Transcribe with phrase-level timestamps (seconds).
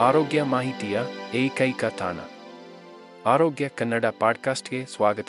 [0.00, 1.00] ಆರೋಗ್ಯ ಮಾಹಿತಿಯ
[1.34, 2.16] ಏಕೈಕ ತಾಣ.
[3.26, 5.26] ಆರೋಗ್ಯ ಕನ್ನಡ ಪಾಡ್ಕಾಸ್ಟ್ಗೆ ಸ್ವಾಗತ.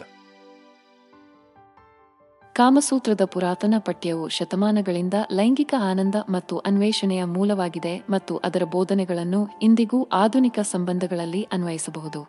[2.54, 11.44] ಕಾಮಸೂತ್ರದ ಪುರಾತನ ಪಠ್ಯವು ಶತಮಾನಗಳಿಂದ ಲೈಂಗಿಕ ಆನಂದ ಮತ್ತು ಅನ್ವೇಷಣೆಯ ಮೂಲವಾಗಿದೆ ಮತ್ತು ಅದರ ಬೋಧನೆಗಳನ್ನು ಇಂದಿಗೂ ಆಧುನಿಕ ಸಂಬಂಧಗಳಲ್ಲಿ
[11.44, 12.28] ಅನ್ವಯಿಸಬಹುದು.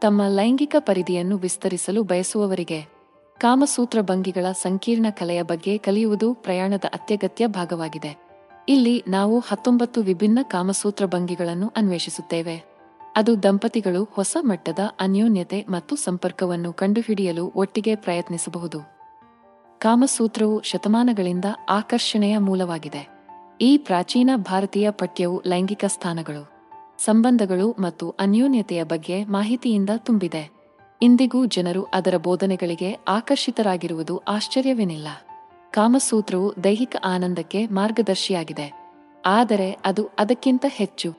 [0.00, 2.82] ತಮ್ಮ ಲೈಂಗಿಕ ಪರಿಧಿಯನ್ನು ವಿಸ್ತರಿಸಲು ಬಯಸುವವರಿಗೆ
[3.38, 8.31] ಕಾಮಸೂತ್ರ ಭಂಗಿಗಳ ಸಂಕೀರ್ಣ ಕಲೆಯ ಬಗ್ಗೆ ಕಲಿಯುವುದು ಪ್ರಯಾಣದ ಅತ್ಯಗತ್ಯ ಭಾಗವಾಗಿದೆ.
[8.68, 12.64] ಇಲ್ಲಿ ನಾವು ಹತ್ತೊಂಬತ್ತು ವಿಭಿನ್ನ ಕಾಮಸೂತ್ರ ಭಂಗಿಗಳನ್ನು ಅನ್ವೇಷಿಸುತ್ತೇವೆ.
[13.16, 18.78] ಅದು ದಂಪತಿಗಳು ಹೊಸ ಮಟ್ಟದ ಅನ್ಯೋನ್ಯತೆ ಮತ್ತು ಸಂಪರ್ಕವನ್ನು ಕಂಡುಹಿಡಿಯಲು ಒಟ್ಟಿಗೆ ಪ್ರಯತ್ನಿಸಬಹುದು.
[19.78, 23.08] ಕಾಮಸೂತ್ರವು ಶತಮಾನಗಳಿಂದ ಆಕರ್ಷಣೆಯ ಮೂಲವಾಗಿದೆ.
[23.60, 26.50] ಈ ಪ್ರಾಚೀನ ಭಾರತೀಯ ಪಠ್ಯವು ಲೈಂಗಿಕ ಸ್ಥಾನಗಳು,
[27.04, 30.50] ಸಂಬಂಧಗಳು ಮತ್ತು ಅನ್ಯೋನ್ಯತೆಯ ಬಗ್ಗೆ ಮಾಹಿತಿಯಿಂದ ತುಂಬಿದೆ.
[31.02, 35.08] ಇಂದಿಗೂ ಜನರು ಅದರ ಬೋಧನೆಗಳಿಗೆ ಆಕರ್ಷಿತರಾಗಿರುವುದು ಆಶ್ಚರ್ಯವೇನಿಲ್ಲ.
[35.72, 38.90] ಕಾಮಸೂತ್ರವು ದೈಹಿಕ ಆನಂದಕ್ಕೆ ಮಾರ್ಗದರ್ಶಿಯಾಗಿದೆ.
[39.26, 41.14] ಆದರೆ ಅದು ಅದಕ್ಕಿಂತ ಹೆಚ್ಚು.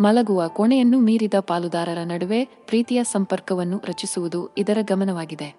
[0.00, 5.56] ಮಲಗುವ ಕೋಣೆಯನ್ನು ಮೀರಿದ ಪಾಲುದಾರರ ನಡುವೆ ಪ್ರೀತಿಯ ಸಂಪರ್ಕವನ್ನು ರಚಿಸುವುದು ಇದರ ಗಮನವಾಗಿದೆ.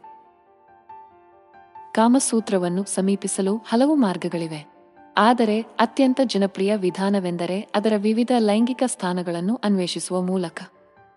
[1.92, 4.74] ಕಾಮಸೂತ್ರವನ್ನು ಸಮೀಪಿಸಲು ಹಲವು ಮಾರ್ಗಗಳಿವೆ.
[5.18, 10.64] ಆದರೆ ಅತ್ಯಂತ ಜನಪ್ರಿಯ ವಿಧಾನವೆಂದರೆ ಅದರ ವಿವಿಧ ಲೈಂಗಿಕ ಸ್ಥಾನಗಳನ್ನು ಅನ್ವೇಷಿಸುವ ಮೂಲಕ.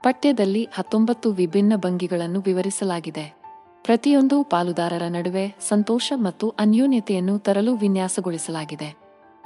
[0.02, 3.39] ಪಠ್ಯದಲ್ಲಿ ಹತ್ತೊಂಬತ್ತು ವಿಭಿನ್ನ ಭಂಗಿಗಳನ್ನು ವಿವರಿಸಲಾಗಿದೆ.
[3.84, 8.96] ಪ್ರತಿಯೊಂದು ಪಾಲುದಾರರ ನಡುವೆ ಸಂತೋಷ ಮತ್ತು ಅನ್ಯೋನ್ಯತೆಯನ್ನು ತರಲು ವಿನ್ಯಾಸಗೊಳಿಸಲಾಗಿದೆ.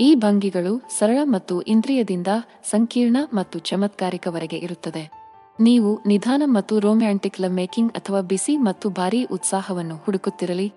[0.01, 2.27] ಈ ಭಂಗಿಗಳು ಸರಳ ಮತ್ತು ಇಂದ್ರಿಯದಿಂದ
[2.71, 5.25] ಸಂಕೀರ್ಣ ಮತ್ತು ಚಮತ್ಕಾರಿಕವರೆಗೆ ಇರುತ್ತದೆ.
[5.61, 10.73] ನೀವು ನಿಧಾನ ಮತ್ತು ರೋಮ್ಯಾಂಟಿಕ್ ಲವ್ ಮೇಕಿಂಗ್ ಅಥವಾ ಬಿಸಿ ಮತ್ತು ಭಾರೀ ಉತ್ಸಾಹವನ್ನು ಹುಡುಕುತ್ತಿರಲಿ.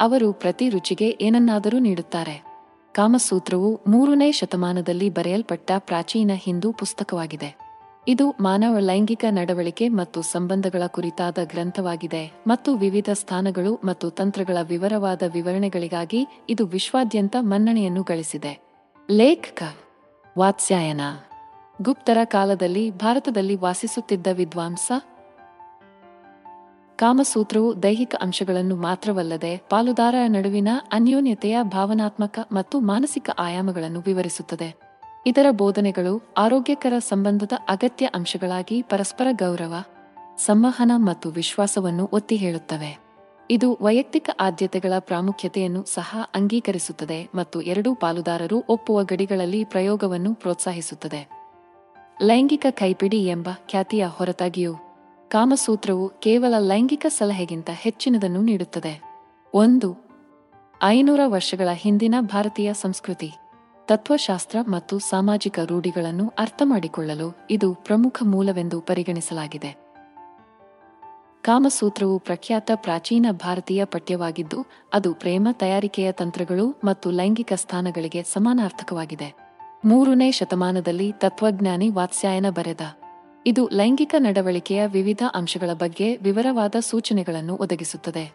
[0.00, 2.44] ಅವರು ಪ್ರತಿ ರುಚಿಗೆ ಏನನ್ನಾದರೂ ನೀಡುತ್ತಾರೆ.
[2.92, 7.69] ಕಾಮಸೂತ್ರವು ಮೂರನೇ ಶತಮಾನದಲ್ಲಿ ಬರೆಯಲ್ಪಟ್ಟ ಪ್ರಾಚೀನ ಹಿಂದೂ ಪುಸ್ತಕವಾಗಿದೆ.
[8.08, 16.28] ಇದು ಮಾನವ ಲೈಂಗಿಕ ನಡವಳಿಕೆ ಮತ್ತು ಸಂಬಂಧಗಳ ಕುರಿತಾದ ಗ್ರಂಥವಾಗಿದೆ ಮತ್ತು ವಿವಿಧ ಸ್ಥಾನಗಳು ಮತ್ತು ತಂತ್ರಗಳ ವಿವರವಾದ ವಿವರಣೆಗಳಿಗಾಗಿ
[16.48, 18.62] ಇದು ವಿಶ್ವಾದ್ಯಂತ ಮನ್ನಣೆಯನ್ನು ಗಳಿಸಿದೆ.
[19.10, 19.62] ಲೇಖಕ
[20.38, 21.00] ವಾತ್ಸ್ಯಾಯನ.
[21.82, 24.92] ಗುಪ್ತರ ಕಾಲದಲ್ಲಿ ಭಾರತದಲ್ಲಿ ವಾಸಿಸುತ್ತಿದ್ದ ವಿದ್ವಾಂಸ
[26.96, 34.89] ಕಾಮಸೂತ್ರವು ದೈಹಿಕ ಅಂಶಗಳನ್ನು ಮಾತ್ರವಲ್ಲದೆ ಪಾಲುದಾರರ ನಡುವಿನ ಅನ್ಯೋನ್ಯತೆಯ ಭಾವನಾತ್ಮಕ ಮತ್ತು ಮಾನಸಿಕ ಆಯಾಮಗಳನ್ನು ವಿವರಿಸುತ್ತದೆ.
[35.26, 39.74] ಇದರ ಬೋಧನೆಗಳು ಆರೋಗ್ಯಕರ ಸಂಬಂಧದ ಅಗತ್ಯ ಅಂಶಗಳಾಗಿ ಪರಸ್ಪರ ಗೌರವ,
[40.36, 42.98] ಸಂವಹನ ಮತ್ತು ವಿಶ್ವಾಸವನ್ನು ಒತ್ತಿ ಹೇಳುತ್ತವೆ.
[43.50, 51.28] ಇದು ವೈಯಕ್ತಿಕ ಆದ್ಯತೆಗಳ ಪ್ರಾಮುಖ್ಯತೆಯನ್ನು ಸಹ ಅಂಗೀಕರಿಸುತ್ತದೆ ಮತ್ತು ಎರಡೂ ಪಾಲುದಾರರು ಒಪ್ಪುವ ಗಡಿಗಳಲ್ಲಿ ಪ್ರಯೋಗವನ್ನು ಪ್ರೋತ್ಸಾಹಿಸುತ್ತದೆ.
[52.22, 54.74] ಲೈಂಗಿಕ ಕೈಪಿಡಿ ಎಂಬ ಖ್ಯಾತಿಯ ಹೊರತಾಗಿಯೂ,
[55.28, 59.02] ಕಾಮಸೂತ್ರವು ಕೇವಲ ಲೈಂಗಿಕ ಸಲಹೆಗಿಂತ ಹೆಚ್ಚಿನದನ್ನು ನೀಡುತ್ತದೆ.
[59.54, 59.96] ಒಂದು,
[60.82, 63.32] ಐನೂರ ವರ್ಷಗಳ ಹಿಂದಿನ ಭಾರತೀಯ ಸಂಸ್ಕೃತಿ.
[63.90, 69.76] ತತ್ವಶಾಸ್ತ್ರ ಮತ್ತು ಸಾಮಾಜಿಕ ರೂಢಿಗಳನ್ನು ಅರ್ಥಮಾಡಿಕೊಳ್ಳಲು ಇದು ಪ್ರಮುಖ ಮೂಲವೆಂದು ಪರಿಗಣಿಸಲಾಗಿದೆ.
[71.42, 79.34] ಕಾಮಸೂತ್ರವು ಪ್ರಖ್ಯಾತ ಪ್ರಾಚೀನ ಭಾರತೀಯ ಪಠ್ಯವಾಗಿದ್ದು, ಅದು ಪ್ರೇಮ ತಯಾರಿಕೆಯ ತಂತ್ರಗಳು ಮತ್ತು ಲೈಂಗಿಕ ಸ್ಥಾನಗಳಿಗೆ ಸಮಾನಾರ್ಥಕವಾಗಿದೆ.
[79.84, 82.80] ಮೂರನೇ ಶತಮಾನದಲ್ಲಿ ತತ್ವಜ್ಞಾನಿ ವಾತ್ಸ್ಯಾಯನ ಬರೆದ.
[83.46, 88.32] ಇದು ಲೈಂಗಿಕ ನಡವಳಿಕೆಯ ವಿವಿಧ ಅಂಶಗಳ ಬಗ್ಗೆ ವಿವರವಾದ ಸೂಚನೆಗಳನ್ನು ಒದಗಿಸುತ್ತದೆ.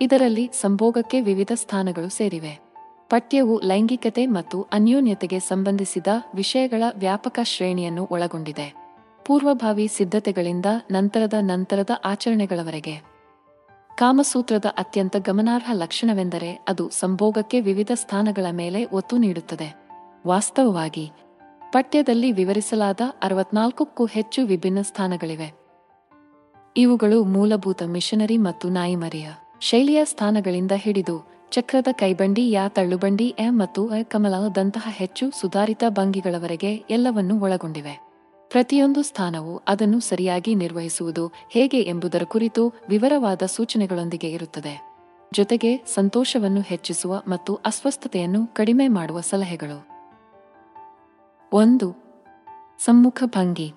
[0.00, 2.65] ಇದರಲ್ಲಿ ಸಂಭೋಗಕ್ಕೆ ವಿವಿಧ ಸ್ಥಾನಗಳು ಸೇರಿವೆ.
[3.10, 8.74] ಪಠ್ಯವು ಲೈಂಗಿಕತೆ ಮತ್ತು ಅನ್ಯೋನ್ಯತೆಗೆ ಸಂಬಂಧಿಸಿದ ವಿಷಯಗಳ ವ್ಯಾಪಕ ಶ್ರೇಣಿಯನ್ನು ಒಳಗೊಂಡಿದೆ.
[9.26, 13.16] ಪೂರ್ವಭಾವಿ ಸಿದ್ಧತೆಗಳಿಂದ ನಂತರದ ನಂತರದ ಆಚರಣೆಗಳವರೆಗೆ.
[13.94, 19.88] ಕಾಮಸೂತ್ರದ ಅತ್ಯಂತ ಗಮನಾರ್ಹ ಲಕ್ಷಣವೆಂದರೆ ಅದು ಸಂಭೋಗಕ್ಕೆ ವಿವಿಧ ಸ್ಥಾನಗಳ ಮೇಲೆ ಒತ್ತು ನೀಡುತ್ತದೆ.
[20.26, 21.10] ವಾಸ್ತವವಾಗಿ,
[21.72, 25.66] ಪಠ್ಯದಲ್ಲಿ ವಿವರಿಸಲಾದ ಅರವತ್ನಾಲ್ಕಕ್ಕೂ ಹೆಚ್ಚು ವಿಭಿನ್ನ ಸ್ಥಾನಗಳಿವೆ.
[26.76, 29.28] ಇವುಗಳು ಮೂಲಭೂತ ಮಿಷನರಿ ಮತ್ತು ನಾಯಿಮರಿಯ
[29.60, 37.40] ಶೈಲಿಯ ಸ್ಥಾನಗಳಿಂದ ಹಿಡಿದು ಚಕ್ರದ ಕೈಬಂಡಿ, ಯಾ ತಳ್ಳುಬಂಡಿ, ಎ ಮತ್ತು ಅ ಕಮಲದಂತಹ ಹೆಚ್ಚು ಸುಧಾರಿತ ಭಂಗಿಗಳವರೆಗೆ ಎಲ್ಲವನ್ನೂ
[37.40, 38.06] ಒಳಗೊಂಡಿವೆ.
[38.48, 44.96] ಪ್ರತಿಯೊಂದು ಸ್ಥಾನವು ಅದನ್ನು ಸರಿಯಾಗಿ ನಿರ್ವಹಿಸುವುದು ಹೇಗೆ ಎಂಬುದರ ಕುರಿತು ವಿವರವಾದ ಸೂಚನೆಗಳೊಂದಿಗೆ ಇರುತ್ತದೆ.
[45.34, 49.88] ಜೊತೆಗೆ ಸಂತೋಷವನ್ನು ಹೆಚ್ಚಿಸುವ ಮತ್ತು ಅಸ್ವಸ್ಥತೆಯನ್ನು ಕಡಿಮೆ ಮಾಡುವ ಸಲಹೆಗಳು.
[51.52, 51.94] ಒಂದು,
[52.84, 53.72] ಸಮ್ಮುಖ ಭಂಗಿ.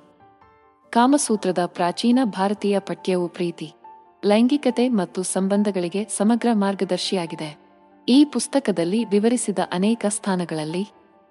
[0.89, 3.73] ಕಾಮಸೂತ್ರದ ಪ್ರಾಚೀನ ಭಾರತೀಯ ಪಠ್ಯವು ಪ್ರೀತಿ,
[4.25, 7.68] ಲೈಂಗಿಕತೆ ಮತ್ತು ಸಂಬಂಧಗಳಿಗೆ ಸಮಗ್ರ ಮಾರ್ಗದರ್ಶಿಯಾಗಿದೆ.
[8.09, 10.89] ಈ ಪುಸ್ತಕದಲ್ಲಿ ವಿವರಿಸಿದ ಅನೇಕ ಸ್ಥಾನಗಳಲ್ಲಿ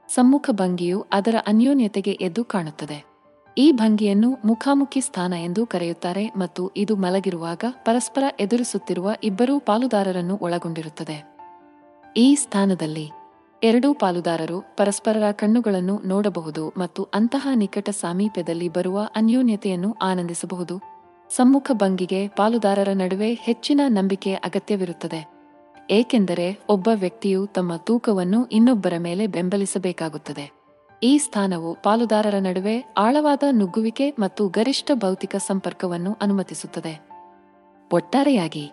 [0.09, 3.05] ಸಮ್ಮುಖ ಭಂಗಿಯು ಅದರ ಅನ್ಯೋನ್ಯತೆಗೆ ಎದ್ದು ಕಾಣುತ್ತದೆ.
[3.59, 11.35] ಈ ಭಂಗಿಯನ್ನು ಮುಖಾಮುಖಿ ಸ್ಥಾನ ಎಂದು ಕರೆಯುತ್ತಾರೆ ಮತ್ತು ಇದು ಮಲಗಿರುವಾಗ ಪರಸ್ಪರ ಎದುರಿಸುತ್ತಿರುವ ಇಬ್ಬರೂ ಪಾಲುದಾರರನ್ನು ಒಳಗೊಂಡಿರುತ್ತದೆ.
[12.17, 13.11] ಈ ಸ್ಥಾನದಲ್ಲಿ
[13.63, 20.79] ಎರಡೂ ಪಾಲುದಾರರು ಪರಸ್ಪರರ ಕಣ್ಣುಗಳನ್ನು ನೋಡಬಹುದು ಮತ್ತು ಅಂತಹ ನಿಕಟ ಸಾಮೀಪ್ಯದಲ್ಲಿ ಬರುವ ಅನ್ಯೋನ್ಯತೆಯನ್ನು ಆನಂದಿಸಬಹುದು.
[21.37, 25.38] ಸಮ್ಮುಖ ಭಂಗಿಗೆ ಪಾಲುದಾರರ ನಡುವೆ ಹೆಚ್ಚಿನ ನಂಬಿಕೆ ಅಗತ್ಯವಿರುತ್ತದೆ.
[25.91, 30.53] ಏಕೆಂದರೆ ಒಬ್ಬ ವ್ಯಕ್ತಿಯು ತಮ್ಮ ತೂಕವನ್ನು ಇನ್ನೊಬ್ಬರ ಮೇಲೆ ಬೆಂಬಲಿಸಬೇಕಾಗುತ್ತದೆ.
[31.03, 37.09] ಈ ಸ್ಥಾನವು ಪಾಲುದಾರರ ನಡುವೆ ಆಳವಾದ ನುಗ್ಗುವಿಕೆ ಮತ್ತು ಗರಿಷ್ಠ ಭೌತಿಕ ಸಂಪರ್ಕವನ್ನು ಅನುಮತಿಸುತ್ತದೆ.
[37.93, 38.73] ಒಟ್ಟಾರೆಯಾಗಿ,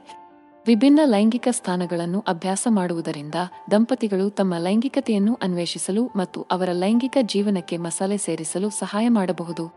[0.67, 3.35] ವಿಭಿನ್ನ ಲೈಂಗಿಕ ಸ್ಥಾನಗಳನ್ನು ಅಭ್ಯಾಸ ಮಾಡುವುದರಿಂದ
[3.71, 9.73] ದಂಪತಿಗಳು ತಮ್ಮ ಲೈಂಗಿಕತೆಯನ್ನು ಅನ್ವೇಷಿಸಲು ಮತ್ತು ಅವರ ಲೈಂಗಿಕ ಜೀವನಕ್ಕೆ ಮಸಾಲೆ ಸೇರಿಸಲು ಸಹಾಯ ಮಾಡಬಹುದು.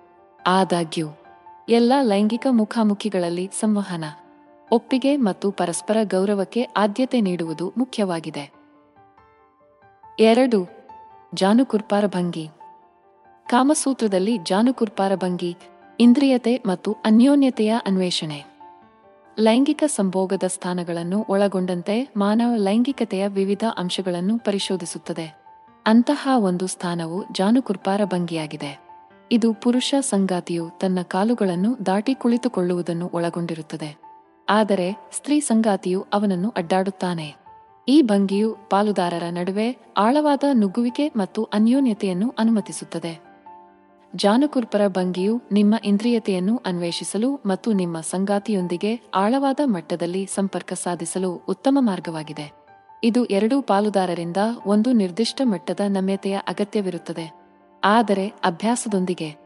[0.46, 1.08] ಆದಾಗ್ಯೂ,
[1.68, 4.04] ಎಲ್ಲ ಲೈಂಗಿಕ ಮುಖಾಮುಖಿಗಳಲ್ಲಿ ಸಂವಹನ
[4.72, 8.52] ಒಪ್ಪಿಗೆ ಮತ್ತು ಪರಸ್ಪರ ಗೌರವಕ್ಕೆ ಆದ್ಯತೆ ನೀಡುವುದು ಮುಖ್ಯವಾಗಿದೆ.
[10.18, 10.68] ಎರಡು
[11.34, 12.48] ಜಾನುಕುರ್ಪಾರ ಭಂಗಿ
[13.48, 15.56] ಕಾಮಸೂತ್ರದಲ್ಲಿ ಜಾನುಕುರ್ಪಾರ ಭಂಗಿ
[16.00, 18.44] ಇಂದ್ರಿಯತೆ ಮತ್ತು ಅನ್ಯೋನ್ಯತೆಯ ಅನ್ವೇಷಣೆ.
[19.40, 25.42] ಲೈಂಗಿಕ ಸಂಭೋಗದ ಸ್ಥಾನಗಳನ್ನು ಒಳಗೊಂಡಂತೆ ಮಾನವ ಲೈಂಗಿಕತೆಯ ವಿವಿಧ ಅಂಶಗಳನ್ನು ಪರಿಶೋಧಿಸುತ್ತದೆ.
[25.86, 28.80] ಅಂತಹ ಒಂದು ಸ್ಥಾನವು ಜಾನುಕುರ್ಪಾರ ಭಂಗಿಯಾಗಿದೆ
[29.30, 34.07] ಇದು ಪುರುಷ ಸಂಗಾತಿಯು ತನ್ನ ಕಾಲುಗಳನ್ನು ದಾಟಿ ಕುಳಿತುಕೊಳ್ಳುವುದನ್ನು ಒಳಗೊಂಡಿರುತ್ತದೆ.
[34.50, 37.36] ಆದರೆ ಸ್ತ್ರೀ ಸಂಗಾತಿಯು ಅವನನ್ನು ಅಡ್ಡಾಡುತ್ತಾನೆ.
[37.88, 43.28] ಈ ಭಂಗಿಯು ಪಾಲುದಾರರ ನಡುವೆ ಆಳವಾದ ನುಗ್ಗುವಿಕೆ ಮತ್ತು ಅನ್ಯೋನ್ಯತೆಯನ್ನು ಅನುಮತಿಸುತ್ತದೆ.
[44.16, 52.52] ಜಾನುಕುರ್ಪರ ಭಂಗಿಯು ನಿಮ್ಮ ಇಂದ್ರಿಯತೆಯನ್ನು ಅನ್ವೇಷಿಸಲು ಮತ್ತು ನಿಮ್ಮ ಸಂಗಾತಿಯೊಂದಿಗೆ ಆಳವಾದ ಮಟ್ಟದಲ್ಲಿ ಸಂಪರ್ಕ ಸಾಧಿಸಲು ಉತ್ತಮ ಮಾರ್ಗವಾಗಿದೆ.
[53.04, 54.36] ಇದು ಎರಡೂ ಪಾಲುದಾರರಿಂದ
[54.66, 57.32] ಒಂದು ನಿರ್ದಿಷ್ಟ ಮಟ್ಟದ ನಮ್ಯತೆಯ ಅಗತ್ಯವಿರುತ್ತದೆ.
[57.84, 59.36] ಆದರೆ ಅಭ್ಯಾಸದೊಂದಿಗೆ,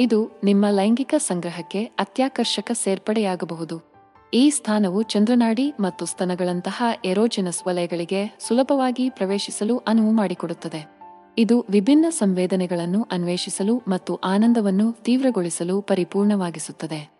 [0.00, 3.89] ಇದು ನಿಮ್ಮ ಲೈಂಗಿಕ ಸಂಗ್ರಹಕ್ಕೆ ಅತ್ಯಾಕರ್ಷಕ ಸೇರ್ಪಡೆಯಾಗಬಹುದು.
[4.34, 10.90] ಈ ಸ್ಥಾನವು ಚಂದ್ರನಾಡಿ ಮತ್ತು ಸ್ತನಗಳಂತಹ ಎರೋಜೆನಸ್ ವಲಯಗಳಿಗೆ ಸುಲಭವಾಗಿ ಪ್ರವೇಶಿಸಲು ಅನುವು ಮಾಡಿಕೊಡುತ್ತದೆ.
[11.38, 17.10] ಇದು ವಿಭಿನ್ನ ಸಂವೇದನೆಗಳನ್ನು ಅನ್ವೇಷಿಸಲು ಮತ್ತು ಆನಂದವನ್ನು ತೀವ್ರಗೊಳಿಸಲು ಪರಿಪೂರ್ಣವಾಗಿಸುತ್ತದೆ.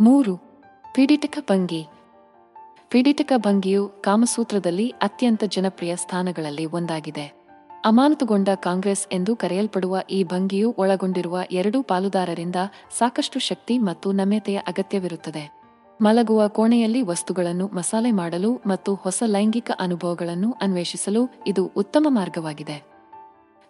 [0.00, 0.36] ಮೂರು,
[0.94, 1.86] ಪೀಡಿತಕ ಭಂಗಿ.
[2.88, 7.45] ಪೀಡಿತಕ ಭಂಗಿಯು ಕಾಮಸೂತ್ರದಲ್ಲಿ ಅತ್ಯಂತ ಜನಪ್ರಿಯ ಸ್ಥಾನಗಳಲ್ಲಿ ಒಂದಾಗಿದೆ.
[7.84, 12.56] ಅಮಾನತುಗೊಂಡ ಕಾಂಗ್ರೆಸ್ ಎಂದು ಕರೆಯಲ್ಪಡುವ ಈ ಭಂಗಿಯು ಒಳಗೊಂಡಿರುವ ಎರಡೂ ಪಾಲುದಾರರಿಂದ
[12.98, 15.56] ಸಾಕಷ್ಟು ಶಕ್ತಿ ಮತ್ತು ನಮ್ಯತೆಯ ಅಗತ್ಯವಿರುತ್ತದೆ.
[16.02, 22.86] ಮಲಗುವ ಕೋಣೆಯಲ್ಲಿ ವಸ್ತುಗಳನ್ನು ಮಸಾಲೆ ಮಾಡಲು ಮತ್ತು ಹೊಸ ಲೈಂಗಿಕ ಅನುಭವಗಳನ್ನು ಅನ್ವೇಷಿಸಲು ಇದು ಉತ್ತಮ ಮಾರ್ಗವಾಗಿದೆ.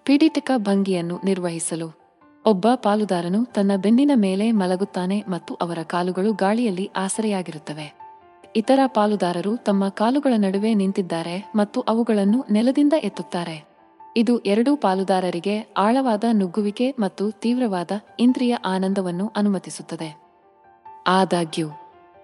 [0.05, 2.07] ಪೀಡಿತಕ ಭಂಗಿಯನ್ನು ನಿರ್ವಹಿಸಲು.
[2.47, 7.99] ಒಬ್ಬ ಪಾಲುದಾರನು ತನ್ನ ಬೆನ್ನಿನ ಮೇಲೆ ಮಲಗುತ್ತಾನೆ ಮತ್ತು ಅವರ ಕಾಲುಗಳು ಗಾಳಿಯಲ್ಲಿ ಆಸರೆಯಾಗಿರುತ್ತವೆ.
[8.57, 13.76] ಇತರ ಪಾಲುದಾರರು ತಮ್ಮ ಕಾಲುಗಳ ನಡುವೆ ನಿಂತಿದ್ದಾರೆ ಮತ್ತು ಅವುಗಳನ್ನು ನೆಲದಿಂದ ಎತ್ತುತ್ತಾರೆ.
[14.17, 17.91] ಇದು ಎರಡೂ ಪಾಲುದಾರರಿಗೆ ಆಳವಾದ ನುಗ್ಗುವಿಕೆ ಮತ್ತು ತೀವ್ರವಾದ
[18.21, 20.21] ಇಂದ್ರಿಯ ಆನಂದವನ್ನು ಅನುಮತಿಸುತ್ತದೆ.
[21.07, 21.69] ಆದಾಗ್ಯೂ,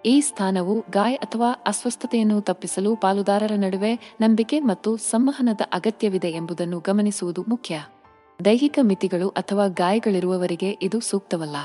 [0.07, 7.81] ಈ ಸ್ಥಾನವು ಗಾಯ ಅಥವಾ ಅಸ್ವಸ್ಥತೆಯನ್ನು ತಪ್ಪಿಸಲು ಪಾಲುದಾರರ ನಡುವೆ ನಂಬಿಕೆ ಮತ್ತು ಸಂವಹನದ ಅಗತ್ಯವಿದೆ ಎಂಬುದನ್ನು ಗಮನಿಸುವುದು ಮುಖ್ಯ.
[8.45, 11.57] ದೈಹಿಕ ಮಿತಿಗಳು ಅಥವಾ ಗಾಯಗಳಿರುವವರಿಗೆ ಇದು ಸೂಕ್ತವಲ್ಲ.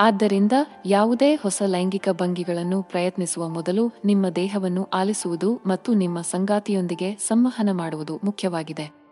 [0.00, 0.52] ಆದ್ದರಿಂದ
[0.86, 9.05] ಯಾವುದೇ ಹೊಸ ಲೈಂಗಿಕ ಭಂಗಿಗಳನ್ನು ಪ್ರಯತ್ನಿಸುವ ಮೊದಲು ನಿಮ್ಮ ದೇಹವನ್ನು ಆಲಿಸುವುದು ಮತ್ತು ನಿಮ್ಮ ಸಂಗಾತಿಯೊಂದಿಗೆ ಸಂವಹನ ಮಾಡುವುದು ಮುಖ್ಯವಾಗಿದೆ.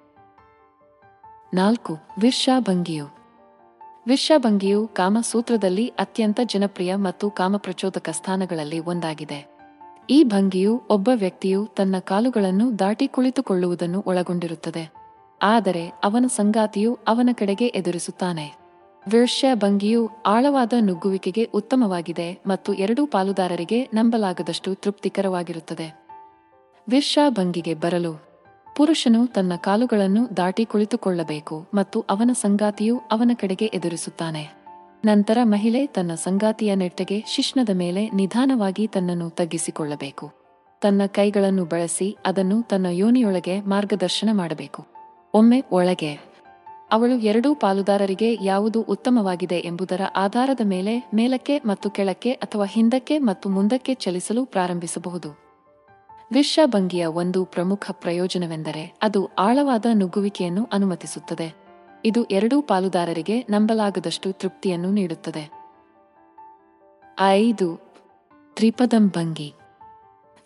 [1.55, 3.07] ನಾಲ್ಕು, ವಿರ್ಷಾಭಂಗಿಯು.
[4.07, 9.59] ವಿರ್ಷಾಭಂಗಿಯು ಕಾಮಸೂತ್ರದಲ್ಲಿ ಅತ್ಯಂತ ಜನಪ್ರಿಯ ಮತ್ತು ಕಾಮಪ್ರಚೋದಕ ಸ್ಥಾನಗಳಲ್ಲಿ ಒಂದಾಗಿದೆ.
[10.11, 14.93] ಈ ಭಂಗಿಯು ಒಬ್ಬ ವ್ಯಕ್ತಿಯು ತನ್ನ ಕಾಲುಗಳನ್ನು ದಾಟಿ ಕುಳಿತುಕೊಳ್ಳುವುದನ್ನು ಒಳಗೊಂಡಿರುತ್ತದೆ.
[15.43, 18.57] ಆದರೆ ಅವನ ಸಂಗಾತಿಯು ಅವನ ಕಡೆಗೆ ಎದುರಿಸುತ್ತಾನೆ.
[19.09, 26.07] ವಿರ್ಷ್ಯ ಭಂಗಿಯು ಆಳವಾದ ನುಗ್ಗುವಿಕೆಗೆ ಉತ್ತಮವಾಗಿದೆ ಮತ್ತು ಎರಡೂ ಪಾಲುದಾರರಿಗೆ ನಂಬಲಾಗದಷ್ಟು ತೃಪ್ತಿಕರವಾಗಿರುತ್ತದೆ.
[26.89, 28.34] ವಿರ್ಷಾ ಭಂಗಿಗೆ ಬರಲು.
[28.77, 34.55] ಪುರುಷನು ತನ್ನ ಕಾಲುಗಳನ್ನು ದಾಟಿ ಕುಳಿತುಕೊಳ್ಳಬೇಕು ಮತ್ತು ಅವನ ಸಂಗಾತಿಯು ಅವನ ಕಡೆಗೆ ಎದುರಿಸುತ್ತಾನೆ.
[35.05, 40.33] ನಂತರ ಮಹಿಳೆ ತನ್ನ ಸಂಗಾತಿಯ ನೆಟ್ಟಗೆ ಶಿಶ್ನದ ಮೇಲೆ ನಿಧಾನವಾಗಿ ತನ್ನನ್ನು ತಗ್ಗಿಸಿಕೊಳ್ಳಬೇಕು.
[40.81, 44.87] ತನ್ನ ಕೈಗಳನ್ನು ಬಳಸಿ ಅದನ್ನು ತನ್ನ ಯೋನಿಯೊಳಗೆ ಮಾರ್ಗದರ್ಶನ ಮಾಡಬೇಕು.
[45.35, 46.35] ಒಮ್ಮೆ ಒಳಗೆ,
[46.91, 53.95] ಅವಳು ಎರಡೂ ಪಾಲುದಾರರಿಗೆ ಯಾವುದು ಉತ್ತಮವಾಗಿದೆ ಎಂಬುದರ ಆಧಾರದ ಮೇಲೆ ಮೇಲಕ್ಕೆ ಮತ್ತು ಕೆಳಕ್ಕೆ ಅಥವಾ ಹಿಂದಕ್ಕೆ ಮತ್ತು ಮುಂದಕ್ಕೆ
[53.95, 55.44] ಚಲಿಸಲು ಪ್ರಾರಂಭಿಸಬಹುದು.
[56.35, 61.55] ವಿಶ್ವಭಂಗಿಯ ಒಂದು ಪ್ರಮುಖ ಪ್ರಯೋಜನವೆಂದರೆ ಅದು ಆಳವಾದ ನುಗ್ಗುವಿಕೆಯನ್ನು ಅನುಮತಿಸುತ್ತದೆ.
[62.05, 65.51] ಇದು ಎರಡೂ ಪಾಲುದಾರರಿಗೆ ನಂಬಲಾಗದಷ್ಟು ತೃಪ್ತಿಯನ್ನು ನೀಡುತ್ತದೆ.
[67.21, 67.81] ಐದು
[68.57, 69.55] ತ್ರಿಪದಂ ಭಂಗಿ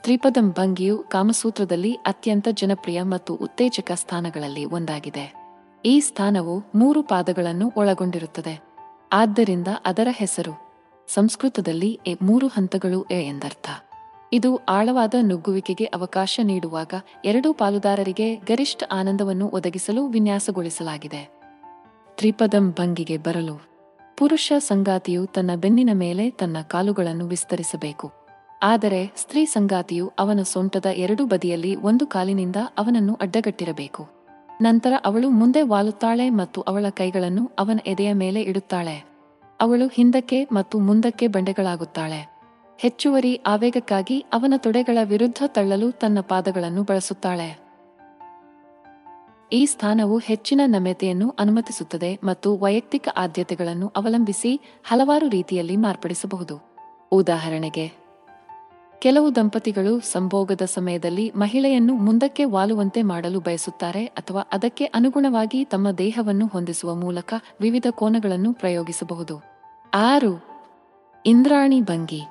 [0.03, 5.27] ತ್ರಿಪದಂ ಭಂಗಿಯು ಕಾಮಸೂತ್ರದಲ್ಲಿ ಅತ್ಯಂತ ಜನಪ್ರಿಯ ಮತ್ತು ಉತ್ತೇಜಕ ಸ್ಥಾನಗಳಲ್ಲಿ ಒಂದಾಗಿದೆ.
[5.85, 8.61] ಈ ಸ್ಥಾನವು ಮೂರು ಪಾದಗಳನ್ನು ಒಳಗೊಂಡಿರುತ್ತದೆ.
[9.13, 10.53] ಆದ್ದರಿಂದ ಅದರ ಹೆಸರು,
[11.15, 13.69] ಸಂಸ್ಕೃತದಲ್ಲಿ ಎ ಮೂರು ಹಂತಗಳು ಎ ಎಂದರ್ಥ.
[14.33, 16.95] ಇದು ಆಳವಾದ ನುಗ್ಗುವಿಕೆಗೆ ಅವಕಾಶ ನೀಡುವಾಗ
[17.25, 21.31] ಎರಡೂ ಪಾಲುದಾರರಿಗೆ ಗರಿಷ್ಠ ಆನಂದವನ್ನು ಒದಗಿಸಲು ವಿನ್ಯಾಸಗೊಳಿಸಲಾಗಿದೆ.
[22.17, 23.61] ತ್ರಿಪದಂ ಭಂಗಿಗೆ ಬರಲು.
[24.17, 28.13] ಪುರುಷ ಸಂಗಾತಿಯು ತನ್ನ ಬೆನ್ನಿನ ಮೇಲೆ ತನ್ನ ಕಾಲುಗಳನ್ನು ವಿಸ್ತರಿಸಬೇಕು.
[28.63, 34.09] ಆದರೆ ಸ್ತ್ರೀ ಸಂಗಾತಿಯು ಅವನ ಸೊಂಟದ ಎರಡೂ ಬದಿಯಲ್ಲಿ ಒಂದು ಕಾಲಿನಿಂದ ಅವನನ್ನು ಅಡ್ಡಗಟ್ಟಿರಬೇಕು.
[34.61, 39.05] ನಂತರ ಅವಳು ಮುಂದೆ ವಾಲುತ್ತಾಳೆ ಮತ್ತು ಅವಳ ಕೈಗಳನ್ನು ಅವನ ಎದೆಯ ಮೇಲೆ ಇಡುತ್ತಾಳೆ.
[39.61, 42.38] ಅವಳು ಹಿಂದಕ್ಕೆ ಮತ್ತು ಮುಂದಕ್ಕೆ ಬಂಡೆಗಳಾಗುತ್ತಾಳೆ.
[42.79, 47.59] ಹೆಚ್ಚುವರಿ ಆವೇಗಕ್ಕಾಗಿ ಅವನ ತೊಡೆಗಳ ವಿರುದ್ಧ ತಳ್ಳಲು ತನ್ನ ಪಾದಗಳನ್ನು ಬಳಸುತ್ತಾಳೆ.
[49.53, 56.61] ಈ ಸ್ಥಾನವು ಹೆಚ್ಚಿನ ನಮ್ಯತೆಯನ್ನು ಅನುಮತಿಸುತ್ತದೆ ಮತ್ತು ವೈಯಕ್ತಿಕ ಆದ್ಯತೆಗಳನ್ನು ಅವಲಂಬಿಸಿ ಹಲವಾರು ರೀತಿಯಲ್ಲಿ ಮಾರ್ಪಡಿಸಬಹುದು.
[57.13, 57.93] ಉದಾಹರಣೆಗೆ,
[58.99, 66.95] ಕೆಲವು ದಂಪತಿಗಳು ಸಂಭೋಗದ ಸಮಯದಲ್ಲಿ ಮಹಿಳೆಯನ್ನು ಮುಂದಕ್ಕೆ ವಾಲುವಂತೆ ಮಾಡಲು ಬಯಸುತ್ತಾರೆ ಅಥವಾ ಅದಕ್ಕೆ ಅನುಗುಣವಾಗಿ ತಮ್ಮ ದೇಹವನ್ನು ಹೊಂದಿಸುವ
[66.95, 69.43] ಮೂಲಕ ವಿವಿಧ ಕೋನಗಳನ್ನು ಪ್ರಯೋಗಿಸಬಹುದು.
[69.95, 70.33] ಆರು,
[71.27, 72.23] ಇಂದ್ರಾಣಿ ಭಂಗಿ.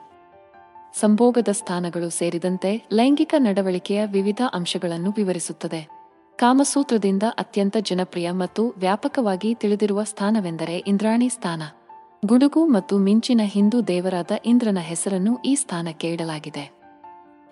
[0.94, 5.98] ಸಂಭೋಗದ ಸ್ಥಾನಗಳು ಸೇರಿದಂತೆ ಲೈಂಗಿಕ ನಡವಳಿಕೆಯ ವಿವಿಧ ಅಂಶಗಳನ್ನು ವಿವರಿಸುತ್ತದೆ.
[6.36, 11.62] ಕಾಮಸೂತ್ರದಿಂದ ಅತ್ಯಂತ ಜನಪ್ರಿಯ ಮತ್ತು ವ್ಯಾಪಕವಾಗಿ ತಿಳಿದಿರುವ ಸ್ಥಾನವೆಂದರೆ ಇಂದ್ರಾಣಿ ಸ್ಥಾನ.
[12.25, 16.77] ಗುಡುಗು ಮತ್ತು ಮಿಂಚಿನ ಹಿಂದೂ ದೇವರಾದ ಇಂದ್ರನ ಹೆಸರನ್ನು ಈ ಸ್ಥಾನಕ್ಕೆ ಇಡಲಾಗಿದೆ.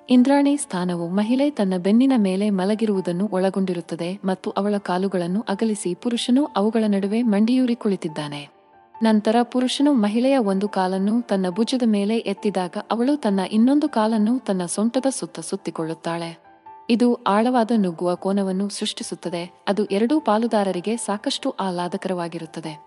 [0.09, 7.21] ಇಂದ್ರಾಣಿ ಸ್ಥಾನವು ಮಹಿಳೆ ತನ್ನ ಬೆನ್ನಿನ ಮೇಲೆ ಮಲಗಿರುವುದನ್ನು ಒಳಗೊಂಡಿರುತ್ತದೆ ಮತ್ತು ಅವಳ ಕಾಲುಗಳನ್ನು ಅಗಲಿಸಿ ಪುರುಷನು ಅವುಗಳ ನಡುವೆ
[7.21, 8.54] ಮಂಡಿಯೂರಿ ಕುಳಿತಿದ್ದಾನೆ.
[9.01, 15.05] ನಂತರ ಪುರುಷನು ಮಹಿಳೆಯ ಒಂದು ಕಾಲನ್ನು ತನ್ನ ಭುಜದ ಮೇಲೆ ಎತ್ತಿದಾಗ ಅವಳು ತನ್ನ ಇನ್ನೊಂದು ಕಾಲನ್ನು ತನ್ನ ಸೊಂಟದ
[15.09, 16.45] ಸುತ್ತ ಸುತ್ತಿಕೊಳ್ಳುತ್ತಾಳೆ.
[16.89, 19.63] ಇದು ಆಳವಾದ ನುಗ್ಗುವ ಕೋನವನ್ನು ಸೃಷ್ಟಿಸುತ್ತದೆ.
[19.67, 22.85] ಅದು ಎರಡೂ ಪಾಲುದಾರರಿಗೆ ಸಾಕಷ್ಟು ಆಹ್ಲಾದಕರವಾಗಿರುತ್ತದೆ.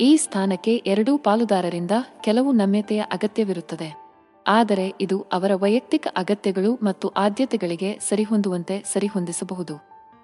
[0.00, 4.10] ಈ ಸ್ಥಾನಕ್ಕೆ ಎರಡೂ ಪಾಲುದಾರರಿಂದ ಕೆಲವು ನಮ್ಯತೆಯ ಅಗತ್ಯವಿರುತ್ತದೆ.
[4.46, 9.74] ಆದರೆ ಇದು ಅವರ ವೈಯಕ್ತಿಕ ಅಗತ್ಯಗಳು ಮತ್ತು ಆದ್ಯತೆಗಳಿಗೆ ಸರಿಹೊಂದುವಂತೆ ಸರಿಹೊಂದಿಸಬಹುದು.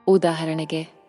[0.07, 1.06] ಉದಾಹರಣೆಗೆ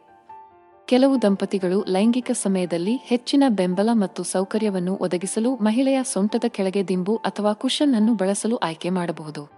[0.88, 7.96] ಕೆಲವು ದಂಪತಿಗಳು ಲೈಂಗಿಕ ಸಮಯದಲ್ಲಿ ಹೆಚ್ಚಿನ ಬೆಂಬಲ ಮತ್ತು ಸೌಕರ್ಯವನ್ನು ಒದಗಿಸಲು ಮಹಿಳೆಯ ಸೊಂಟದ ಕೆಳಗೆ ದಿಂಬು ಅಥವಾ ಕುಷನ್
[7.96, 9.50] ಅನ್ನು ಬಳಸಲು ಆಯ್ಕೆ ಮಾಡಬಹುದು.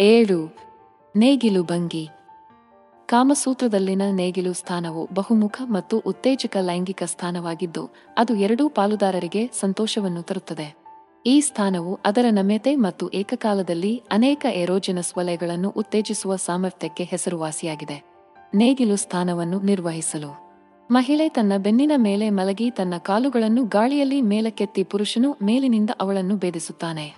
[0.00, 0.56] ಏಳು,
[1.16, 2.08] ನೇಗಿಲು ಭಂಗಿ.
[3.06, 10.76] ಕಾಮಸೂತ್ರದಲ್ಲಿನ ನೇಗಿಲು ಸ್ಥಾನವು ಬಹುಮುಖ ಮತ್ತು ಉತ್ತೇಜಕ ಲೈಂಗಿಕ ಸ್ಥಾನವಾಗಿದ್ದು, ಅದು ಎರಡೂ ಪಾಲುದಾರರಿಗೆ ಸಂತೋಷವನ್ನು ತರುತ್ತದೆ.
[11.26, 18.02] ಈ ಸ್ಥಾನವು ಅದರ ನಮ್ಯತೆ ಮತ್ತು ಏಕಕಾಲದಲ್ಲಿ ಅನೇಕ ಎರೋಜೆನಸ್ ವಲಯಗಳನ್ನು ಉತ್ತೇಜಿಸುವ ಸಾಮರ್ಥ್ಯಕ್ಕೆ ಹೆಸರುವಾಸಿಯಾಗಿದೆ.
[18.54, 20.45] ನೇಗಿಲು ಸ್ಥಾನವನ್ನು ನಿರ್ವಹಿಸಲು.
[20.90, 27.16] ಮಹಿಳೆ ತನ್ನ ಬೆನ್ನಿನ ಮೇಲೆ ಮಲಗಿ ತನ್ನ ಕಾಲುಗಳನ್ನು ಗಾಳಿಯಲ್ಲಿ ಮೇಲಕ್ಕೆತ್ತಿ ಪುರುಷನು ಮೇಲಿನಿಂದ ಅವಳನ್ನು ಭೇದಿಸುತ್ತಾನೆ.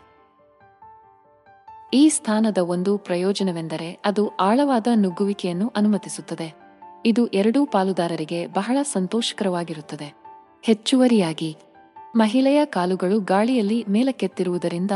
[1.94, 6.54] ಈ ಸ್ಥಾನದ ಒಂದು ಪ್ರಯೋಜನವೆಂದರೆ ಅದು ಆಳವಾದ ನುಗ್ಗುವಿಕೆಯನ್ನು ಅನುಮತಿಸುತ್ತದೆ.
[7.06, 10.14] ಇದು ಎರಡೂ ಪಾಲುದಾರರಿಗೆ ಬಹಳ ಸಂತೋಷಕರವಾಗಿರುತ್ತದೆ.
[10.62, 11.56] ಹೆಚ್ಚುವರಿಯಾಗಿ,
[12.16, 14.90] ಮಹಿಳೆಯ ಕಾಲುಗಳು ಗಾಳಿಯಲ್ಲಿ ಮೇಲಕ್ಕೆತ್ತಿರುವುದರಿಂದ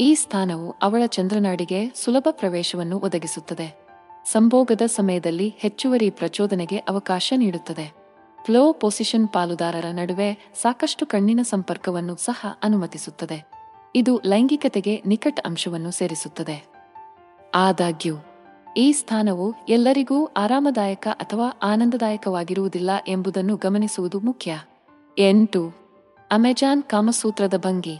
[0.00, 3.86] ಈ ಸ್ಥಾನವು ಅವಳ ಚಂದ್ರನಾಡಿಗೆ ಸುಲಭ ಪ್ರವೇಶವನ್ನು ಒದಗಿಸುತ್ತದೆ.
[4.32, 7.99] ಸಂಭೋಗದ ಸಮಯದಲ್ಲಿ ಹೆಚ್ಚುವರಿ ಪ್ರಚೋದನೆಗೆ ಅವಕಾಶ ನೀಡುತ್ತದೆ.
[8.44, 13.50] ಫ್ಲೋ ಪೊಸಿಷನ್ ಪಾಲುದಾರರ ನಡುವೆ ಸಾಕಷ್ಟು ಕಣ್ಣಿನ ಸಂಪರ್ಕವನ್ನು ಸಹ ಅನುಮತಿಸುತ್ತದೆ.
[13.94, 16.66] ಇದು ಲೈಂಗಿಕತೆಗೆ ನಿಕಟ ಅಂಶವನ್ನು ಸೇರಿಸುತ್ತದೆ.
[17.54, 18.16] ಆದಾಗ್ಯೂ,
[18.76, 24.58] ಈ ಸ್ಥಾನವು ಎಲ್ಲರಿಗೂ ಆರಾಮದಾಯಕ ಅಥವಾ ಆನಂದದಾಯಕವಾಗಿರುವುದಿಲ್ಲ ಎಂಬುದನ್ನು ಗಮನಿಸುವುದು ಮುಖ್ಯ.
[25.18, 25.72] ಎಂಟು,
[26.30, 27.98] ಅಮೆಜಾನ್ ಕಾಮಸೂತ್ರದ ಭಂಗಿ.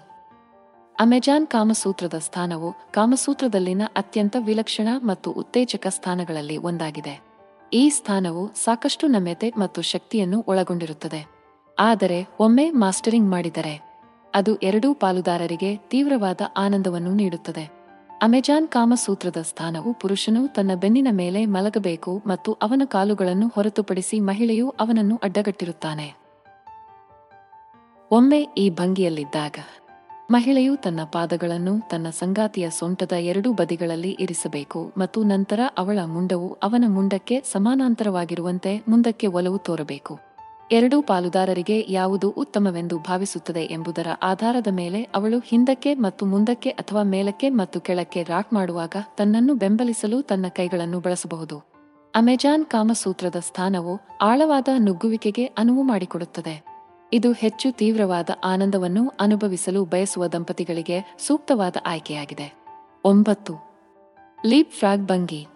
[1.01, 7.30] ಅಮೆಜಾನ್ ಕಾಮಸೂತ್ರದ ಸ್ಥಾನವು ಕಾಮಸೂತ್ರದಲ್ಲಿನ ಅತ್ಯಂತ ವಿಲಕ್ಷಣ ಮತ್ತು ಉತ್ತೇಜಕ ಸ್ಥಾನಗಳಲ್ಲಿ ಒಂದಾಗಿದೆ.
[7.73, 11.27] ಈ ಸ್ಥಾನವು ಸಾಕಷ್ಟು ನಮ್ಯತೆ ಮತ್ತು ಶಕ್ತಿಯನ್ನು ಒಳಗೊಂಡಿರುತ್ತದೆ.
[11.79, 13.91] ಆದರೆ ಒಮ್ಮೆ ಮಾಸ್ಟರಿಂಗ್ ಮಾಡಿದರೆ,
[14.35, 17.81] ಅದು ಎರಡೂ ಪಾಲುದಾರರಿಗೆ ತೀವ್ರವಾದ ಆನಂದವನ್ನು ನೀಡುತ್ತದೆ.
[18.23, 26.15] ಅಮೆಜಾನ್ ಕಾಮಸೂತ್ರದ ಸ್ಥಾನವು ಪುರುಷನು ತನ್ನ ಬೆನ್ನಿನ ಮೇಲೆ ಮಲಗಬೇಕು ಮತ್ತು ಅವನ ಕಾಲುಗಳನ್ನು ಹೊರತುಪಡಿಸಿ ಮಹಿಳೆಯು ಅವನನ್ನು ಅಡ್ಡಗಟ್ಟಿರುತ್ತಾನೆ.
[28.11, 29.55] ಒಮ್ಮೆ ಈ ಭಂಗಿಯಲ್ಲಿದ್ದಾಗ
[30.31, 37.41] ಮಹಿಳೆಯು ತನ್ನ ಪಾದಗಳನ್ನು ತನ್ನ ಸಂಗಾತಿಯ ಸೊಂಟದ ಎರಡೂ ಬದಿಗಳಲ್ಲಿ ಇರಿಸಬೇಕು ಮತ್ತು ನಂತರ ಅವಳ ಮುಂಡವು ಅವನ ಮುಂಡಕ್ಕೆ
[37.41, 40.19] ಸಮಾನಾಂತರವಾಗಿರುವಂತೆ ಮುಂದಕ್ಕೆ ಒಲವು ತೋರಬೇಕು.
[40.73, 47.81] ಎರಡೂ ಪಾಲುದಾರರಿಗೆ ಯಾವುದು ಉತ್ತಮವೆಂದು ಭಾವಿಸುತ್ತದೆ ಎಂಬುದರ ಆಧಾರದ ಮೇಲೆ ಅವಳು ಹಿಂದಕ್ಕೆ ಮತ್ತು ಮುಂದಕ್ಕೆ ಅಥವಾ ಮೇಲಕ್ಕೆ ಮತ್ತು
[47.81, 51.59] ಕೆಳಕ್ಕೆ ರಾಕ್ ಮಾಡುವಾಗ ತನ್ನನ್ನು ಬೆಂಬಲಿಸಲು ತನ್ನ ಕೈಗಳನ್ನು ಬಳಸಬಹುದು.
[52.15, 56.71] ಅಮೆಜಾನ್ ಕಾಮಸೂತ್ರದ ಸ್ಥಾನವು ಆಳವಾದ ನುಗ್ಗುವಿಕೆಗೆ ಅನುವು ಮಾಡಿಕೊಡುತ್ತದೆ.
[57.13, 62.65] ಇದು ಹೆಚ್ಚು ತೀವ್ರವಾದ ಆನಂದವನ್ನು ಅನುಭವಿಸಲು ಬಯಸುವ ದಂಪತಿಗಳಿಗೆ ಸೂಕ್ತವಾದ ಆಯ್ಕೆಯಾಗಿದೆ.
[63.05, 63.55] ಒಂಬತ್ತು.
[64.47, 65.47] ಲೀಪ್ ಫ್ರಾಗ್ ಭಂಗಿ.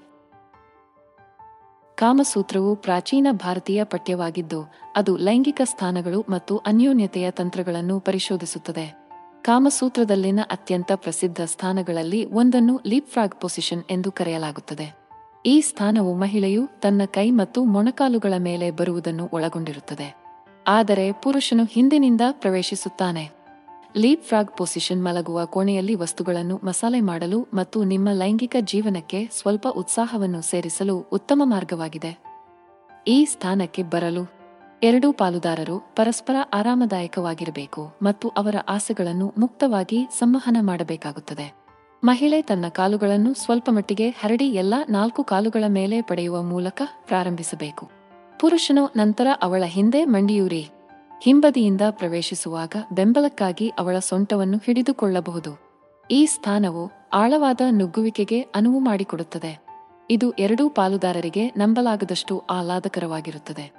[1.94, 9.08] ಕಾಮಸೂತ್ರವು ಪ್ರಾಚೀನ ಭಾರತೀಯ ಪಠ್ಯವಾಗಿದ್ದು, ಅದು ಲೈಂಗಿಕ ಸ್ಥಾನಗಳು ಮತ್ತು ಅನ್ಯೋನ್ಯತೆಯ ತಂತ್ರಗಳನ್ನು ಪರಿಶೋಧಿಸುತ್ತದೆ.
[9.42, 14.96] ಕಾಮಸೂತ್ರದಲ್ಲಿನ ಅತ್ಯಂತ ಪ್ರಸಿದ್ಧ ಸ್ಥಾನಗಳಲ್ಲಿ ಒಂದನ್ನು ಲೀಪ್ ಫ್ರಾಗ್ ಪೊಸಿಷನ್ ಎಂದು ಕರೆಯಲಾಗುತ್ತದೆ.
[15.46, 20.23] ಈ ಸ್ಥಾನವು ಮಹಿಳೆಯು ತನ್ನ ಕೈ ಮತ್ತು ಮೊಣಕಾಲುಗಳ ಮೇಲೆ ಬರುವುದನ್ನು ಒಳಗೊಂಡಿರುತ್ತದೆ.
[20.66, 23.30] ಆದರೆ ಪುರುಷನು ಹಿಂದಿನಿಂದ ಪ್ರವೇಶಿಸುತ್ತಾನೆ.
[23.96, 30.98] ಲೀಪ್ ಫ್ರಾಗ್ ಪೊಸಿಷನ್ ಮಲಗುವ ಕೋಣೆಯಲ್ಲಿ ವಸ್ತುಗಳನ್ನು ಮಸಾಲೆ ಮಾಡಲು ಮತ್ತು ನಿಮ್ಮ ಲೈಂಗಿಕ ಜೀವನಕ್ಕೆ ಸ್ವಲ್ಪ ಉತ್ಸಾಹವನ್ನು ಸೇರಿಸಲು
[31.12, 32.18] ಉತ್ತಮ ಮಾರ್ಗವಾಗಿದೆ.
[33.08, 34.32] ಈ ಸ್ಥಾನಕ್ಕೆ ಬರಲು
[34.82, 41.54] ಎರಡೂ ಪಾಲುದಾರರು ಪರಸ್ಪರ ಆರಾಮದಾಯಕವಾಗಿರಬೇಕು ಮತ್ತು ಅವರ ಆಸೆಗಳನ್ನು ಮುಕ್ತವಾಗಿ ಸಂವಹನ ಮಾಡಬೇಕಾಗುತ್ತದೆ.
[42.04, 47.93] ಮಹಿಳೆ ತನ್ನ ಕಾಲುಗಳನ್ನು ಸ್ವಲ್ಪ ಮಟ್ಟಿಗೆ ಹರಡಿ ಎಲ್ಲಾ ನಾಲ್ಕು ಕಾಲುಗಳ ಮೇಲೆ ಪಡೆಯುವ ಮೂಲಕ ಪ್ರಾರಂಭಿಸಬೇಕು.
[48.40, 50.68] ಪುರುಷನು ನಂತರ ಅವಳ ಹಿಂದೆ ಮಂಡಿಯೂರಿ.
[51.22, 55.58] ಹಿಂಬದಿಯಿಂದ ಪ್ರವೇಶಿಸುವಾಗ ಬೆಂಬಲಕ್ಕಾಗಿ ಅವಳ ಸೊಂಟವನ್ನು ಹಿಡಿದುಕೊಳ್ಳಬಹುದು.
[56.10, 59.64] ಈ ಸ್ಥಾನವು ಆಳವಾದ ನುಗ್ಗುವಿಕೆಗೆ ಅನುವು ಮಾಡಿಕೊಡುತ್ತದೆ.
[60.10, 63.72] ಇದು ಎರಡೂ ಪಾಲುದಾರರಿಗೆ ನಂಬಲಾಗದಷ್ಟು ಆಹ್ಲಾದಕರವಾಗಿರುತ್ತದೆ.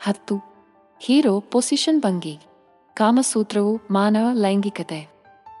[0.00, 0.36] ಹತ್ತು.
[1.00, 2.38] ಹೀರೋ ಪೊಸಿಷನ್ ಭಂಗಿ.
[2.94, 5.08] ಕಾಮಸೂತ್ರವು ಮಾನವ ಲೈಂಗಿಕತೆ,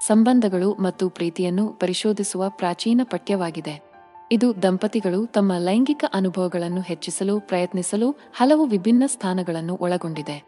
[0.06, 3.87] ಸಂಬಂಧಗಳು ಮತ್ತು ಪ್ರೀತಿಯನ್ನು ಪರಿಶೋಧಿಸುವ ಪ್ರಾಚೀನ ಪಠ್ಯವಾಗಿದೆ.
[4.30, 10.44] ಇದು ದಂಪತಿಗಳು ತಮ್ಮ ಲೈಂಗಿಕ ಅನುಭವಗಳನ್ನು ಹೆಚ್ಚಿಸಲು, ಪ್ರಯತ್ನಿಸಲು ಹಲವು ವಿಭಿನ್ನ ಸ್ಥಾನಗಳನ್ನು ಒಳಗೊಂಡಿದೆ.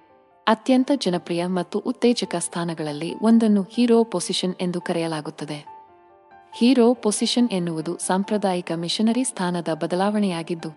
[0.47, 5.59] ಅತ್ಯಂತ ಜನಪ್ರಿಯ ಮತ್ತು ಉತ್ತೇಜಕ ಸ್ಥಾನಗಳಲ್ಲಿ ಒಂದನ್ನು ಹೀರೋ ಪೊಸಿಷನ್ ಎಂದು ಕರೆಯಲಾಗುತ್ತದೆ.
[6.53, 10.71] ಹೀರೋ ಪೊಸಿಷನ್ ಎನ್ನುವುದು ಸಾಂಪ್ರದಾಯಿಕ ಮಿಷನರಿ ಸ್ಥಾನದ ಬದಲಾವಣೆಯಾಗಿದ್ದು,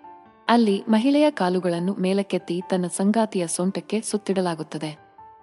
[0.47, 4.91] ಅಲ್ಲಿ ಮಹಿಳೆಯ ಕಾಲುಗಳನ್ನು ಮೇಲಕ್ಕೆತ್ತಿ ತನ್ನ ಸಂಗಾತಿಯ ಸೊಂಟಕ್ಕೆ ಸುತ್ತಿಡಲಾಗುತ್ತದೆ.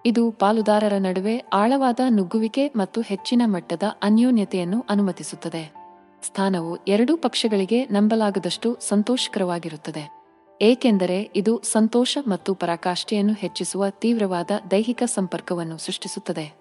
[0.07, 5.80] ಇದು ಪಾಲುದಾರರ ನಡುವೆ ಆಳವಾದ ನುಗ್ಗುವಿಕೆ ಮತ್ತು ಹೆಚ್ಚಿನ ಮಟ್ಟದ ಅನ್ಯೋನ್ಯತೆಯನ್ನು ಅನುಮತಿಸುತ್ತದೆ.
[6.23, 10.21] ಸ್ಥಾನವು ಎರಡೂ ಪಕ್ಷಗಳಿಗೆ ನಂಬಲಾಗದಷ್ಟು ಸಂತೋಷಕರವಾಗಿರುತ್ತದೆ.
[10.63, 16.61] ಏಕೆಂದರೆ ಇದು ಸಂತೋಷ ಮತ್ತು ಪರಾಕಾಷ್ಠೆಯನ್ನು ಹೆಚ್ಚಿಸುವ ತೀವ್ರವಾದ ದೈಹಿಕ ಸಂಪರ್ಕವನ್ನು ಸೃಷ್ಟಿಸುತ್ತದೆ.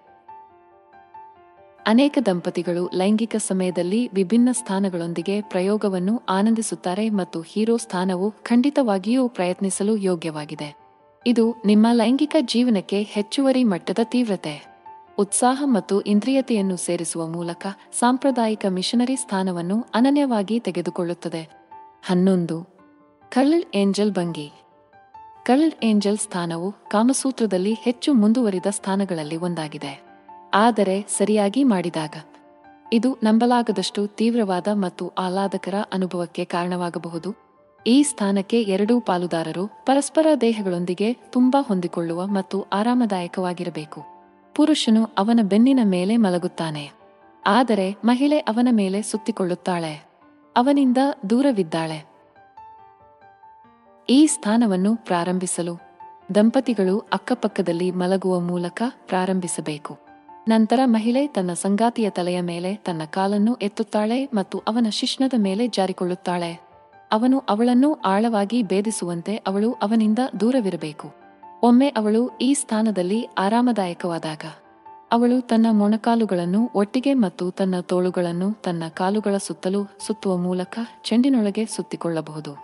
[1.88, 10.76] ಅನೇಕ ದಂಪತಿಗಳು ಲೈಂಗಿಕ ಸಮಯದಲ್ಲಿ ವಿಭಿನ್ನ ಸ್ಥಾನಗಳೊಂದಿಗೆ ಪ್ರಯೋಗವನ್ನು ಆನಂದಿಸುತ್ತಾರೆ ಮತ್ತು ಹೀರೋ ಸ್ಥಾನವು ಖಂಡಿತವಾಗಿಯೂ ಪ್ರಯತ್ನಿಸಲು ಯೋಗ್ಯವಾಗಿದೆ.
[11.28, 14.69] ಇದು ನಿಮ್ಮ ಲೈಂಗಿಕ ಜೀವನಕ್ಕೆ ಹೆಚ್ಚುವರಿ ಮಟ್ಟದ ತೀವ್ರತೆ.
[15.20, 17.68] ಉತ್ಸಾಹ ಮತ್ತು ಇಂದ್ರಿಯತೆಯನ್ನು ಸೇರಿಸುವ ಮೂಲಕ
[18.00, 21.50] ಸಾಂಪ್ರದಾಯಿಕ ಮಿಷನರಿ ಸ್ಥಾನವನ್ನು ಅನನ್ಯವಾಗಿ ತೆಗೆದುಕೊಳ್ಳುತ್ತದೆ.
[22.06, 22.68] ಹನ್ನೊಂದು.
[23.30, 24.52] ಕಳ್ಳ್ ಏಂಜಲ್ ಭಂಗಿ.
[25.46, 30.06] ಕರ್ಲ್ ಏಂಜಲ್ ಸ್ಥಾನವು ಕಾಮಸೂತ್ರದಲ್ಲಿ ಹೆಚ್ಚು ಮುಂದುವರಿದ ಸ್ಥಾನಗಳಲ್ಲಿ ಒಂದಾಗಿದೆ.
[30.54, 32.16] ಆದರೆ ಸರಿಯಾಗಿ ಮಾಡಿದಾಗ.
[32.94, 37.36] ಇದು ನಂಬಲಾಗದಷ್ಟು ತೀವ್ರವಾದ ಮತ್ತು ಆಹ್ಲಾದಕರ ಅನುಭವಕ್ಕೆ ಕಾರಣವಾಗಬಹುದು.
[37.88, 44.19] ಈ ಸ್ಥಾನಕ್ಕೆ ಎರಡೂ ಪಾಲುದಾರರು ಪರಸ್ಪರ ದೇಹಗಳೊಂದಿಗೆ ತುಂಬಾ ಹೊಂದಿಕೊಳ್ಳುವ ಮತ್ತು ಆರಾಮದಾಯಕವಾಗಿರಬೇಕು.
[44.60, 46.92] ಪುರುಷನು ಅವನ ಬೆನ್ನಿನ ಮೇಲೆ ಮಲಗುತ್ತಾನೆ.
[47.48, 50.10] ಆದರೆ ಮಹಿಳೆ ಅವನ ಮೇಲೆ ಸುತ್ತಿಕೊಳ್ಳುತ್ತಾಳೆ.
[50.56, 50.98] ಅವನಿಂದ
[51.30, 52.06] ದೂರವಿದ್ದಾಳೆ.
[54.10, 55.80] ಈ ಸ್ಥಾನವನ್ನು ಪ್ರಾರಂಭಿಸಲು
[56.36, 59.98] ದಂಪತಿಗಳು ಅಕ್ಕಪಕ್ಕದಲ್ಲಿ ಮಲಗುವ ಮೂಲಕ ಪ್ರಾರಂಭಿಸಬೇಕು.
[60.48, 66.62] ನಂತರ ಮಹಿಳೆ ತನ್ನ ಸಂಗಾತಿಯ ತಲೆಯ ಮೇಲೆ ತನ್ನ ಕಾಲನ್ನು ಎತ್ತುತ್ತಾಳೆ ಮತ್ತು ಅವನ ಶಿಶ್ನದ ಮೇಲೆ ಜಾರಿಕೊಳ್ಳುತ್ತಾಳೆ.
[67.12, 71.29] ಅವನು ಅವಳನ್ನು ಆಳವಾಗಿ ಭೇದಿಸುವಂತೆ ಅವಳು ಅವನಿಂದ ದೂರವಿರಬೇಕು.
[71.64, 74.42] ಒಮ್ಮೆ ಅವಳು ಈ ಸ್ಥಾನದಲ್ಲಿ ಆರಾಮದಾಯಕವಾದಾಗ,
[75.12, 82.56] ಅವಳು ತನ್ನ ಮೊಣಕಾಲುಗಳನ್ನು ಒಟ್ಟಿಗೆ ಮತ್ತು ತನ್ನ ತೋಳುಗಳನ್ನು ತನ್ನ ಕಾಲುಗಳ ಸುತ್ತಲೂ ಸುತ್ತುವ ಮೂಲಕ ಚೆಂಡಿನೊಳಗೆ ಸುತ್ತಿಕೊಳ್ಳಬಹುದು.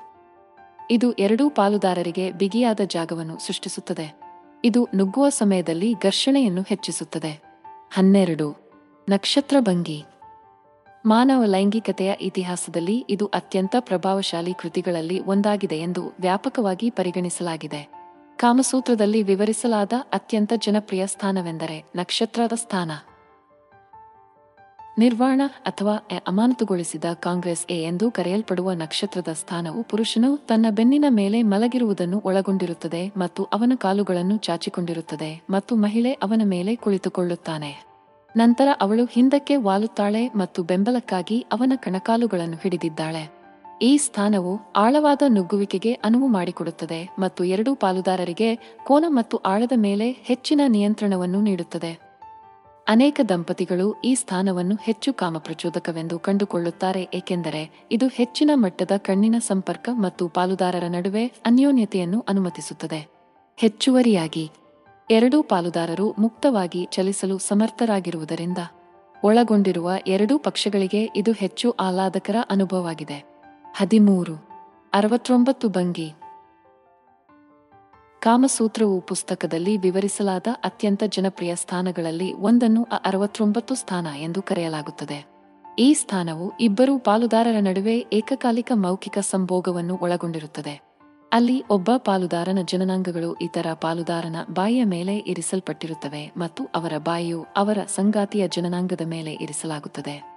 [0.92, 4.22] ಇದು ಎರಡೂ ಪಾಲುದಾರರಿಗೆ ಬಿಗಿಯಾದ ಜಾಗವನ್ನು ಸೃಷ್ಟಿಸುತ್ತದೆ.
[4.64, 7.62] ಇದು ನುಗ್ಗುವ ಸಮಯದಲ್ಲಿ ಘರ್ಷಣೆಯನ್ನು ಹೆಚ್ಚಿಸುತ್ತದೆ.
[7.94, 8.56] ಹನ್ನೆರಡು.
[9.10, 10.06] ನಕ್ಷತ್ರ ಭಂಗಿ.
[11.06, 18.05] ಮಾನವ ಲೈಂಗಿಕತೆಯ ಇತಿಹಾಸದಲ್ಲಿ ಇದು ಅತ್ಯಂತ ಪ್ರಭಾವಶಾಲಿ ಕೃತಿಗಳಲ್ಲಿ ಒಂದಾಗಿದೆ ಎಂದು ವ್ಯಾಪಕವಾಗಿ ಪರಿಗಣಿಸಲಾಗಿದೆ.
[18.46, 22.92] ಕಾಮಸೂತ್ರದಲ್ಲಿ ವಿವರಿಸಲಾದ ಅತ್ಯಂತ ಜನಪ್ರಿಯ ಸ್ಥಾನವೆಂದರೆ ನಕ್ಷತ್ರದ ಸ್ಥಾನ.
[24.98, 25.96] ನಿರ್ವಾಣ ಅಥವಾ
[26.28, 33.72] ಅಮಾನತುಗೊಳಿಸಿದ ಕಾಂಗ್ರೆಸ್ ಎ ಎಂದು ಕರೆಯಲ್ಪಡುವ ನಕ್ಷತ್ರದ ಸ್ಥಾನವು ಪುರುಷನು ತನ್ನ ಬೆನ್ನಿನ ಮೇಲೆ ಮಲಗಿರುವುದನ್ನು ಒಳಗೊಂಡಿರುತ್ತದೆ ಮತ್ತು ಅವನ
[33.76, 37.86] ಕಾಲುಗಳನ್ನು ಚಾಚಿಕೊಂಡಿರುತ್ತದೆ ಮತ್ತು ಮಹಿಳೆ ಅವನ ಮೇಲೆ ಕುಳಿತುಕೊಳ್ಳುತ್ತಾನೆ.
[38.38, 43.35] ನಂತರ ಅವಳು ಹಿಂದಕ್ಕೆ ವಾಲುತ್ತಾಳೆ ಮತ್ತು ಬೆಂಬಲಕ್ಕಾಗಿ ಅವನ ಕಣಕಾಲುಗಳನ್ನು ಹಿಡಿದಿದ್ದಾಳೆ.
[43.82, 51.42] ಈ ಸ್ಥಾನವು ಆಳವಾದ ನುಗ್ಗುವಿಕೆಗೆ ಅನುವು ಮಾಡಿಕೊಡುತ್ತದೆ ಮತ್ತು ಎರಡೂ ಪಾಲುದಾರರಿಗೆ ಕೋನ ಮತ್ತು ಆಳದ ಮೇಲೆ ಹೆಚ್ಚಿನ ನಿಯಂತ್ರಣವನ್ನು
[51.42, 52.06] ನೀಡುತ್ತದೆ.
[52.88, 60.84] ಅನೇಕ ದಂಪತಿಗಳು ಈ ಸ್ಥಾನವನ್ನು ಹೆಚ್ಚು ಕಾಮಪ್ರಚೋದಕವೆಂದು ಕಂಡುಕೊಳ್ಳುತ್ತಾರೆ, ಏಕೆಂದರೆ ಇದು ಹೆಚ್ಚಿನ ಮಟ್ಟದ ಕಣ್ಣಿನ ಸಂಪರ್ಕ ಮತ್ತು ಪಾಲುದಾರರ
[60.88, 63.08] ನಡುವೆ ಅನ್ಯೋನ್ಯತೆಯನ್ನು ಅನುಮತಿಸುತ್ತದೆ.
[63.58, 64.52] ಹೆಚ್ಚುವರಿಯಾಗಿ,
[65.12, 68.58] ಎರಡೂ ಪಾಲುದಾರರು ಮುಕ್ತವಾಗಿ ಚಲಿಸಲು ಸಮರ್ಥರಾಗಿರುವುದರಿಂದ
[69.24, 73.35] ಒಳಗೊಂಡಿರುವ ಎರಡೂ ಪಕ್ಷಗಳಿಗೆ ಇದು ಹೆಚ್ಚು ಆಹ್ಲಾದಕರ ಅನುಭವವಾಗಿದೆ.
[73.78, 74.36] ಹದಿಮೂರು,
[74.94, 76.14] ಅರವತ್ತೊಂಬತ್ತು ಭಂಗಿ.
[78.20, 85.26] ಕಾಮಸೂತ್ರವು ಪುಸ್ತಕದಲ್ಲಿ ವಿವರಿಸಲಾದ ಅತ್ಯಂತ ಜನಪ್ರಿಯ ಸ್ಥಾನಗಳಲ್ಲಿ ಒಂದನ್ನು ಅ- ಅರವತ್ತೊಂಬತ್ತು ಸ್ಥಾನ ಎಂದು ಕರೆಯಲಾಗುತ್ತದೆ.
[85.80, 90.82] ಈ ಸ್ಥಾನವು ಇಬ್ಬರು ಪಾಲುದಾರರ ನಡುವೆ ಏಕಕಾಲಿಕ ಮೌಖಿಕ ಸಂಭೋಗವನ್ನು ಒಳಗೊಂಡಿರುತ್ತದೆ.
[91.34, 99.02] ಅಲ್ಲಿ ಒಬ್ಬ ಪಾಲುದಾರನ ಜನನಾಂಗಗಳು ಇತರ ಪಾಲುದಾರನ ಬಾಯಿಯ ಮೇಲೆ ಇರಿಸಲ್ಪಟ್ಟಿರುತ್ತವೆ ಮತ್ತು ಅವರ ಬಾಯಿಯು ಅವರ ಸಂಗಾತಿಯ ಜನನಾಂಗದ
[99.06, 100.35] ಮೇಲೆ ಇರಿಸಲಾಗುತ್ತದೆ.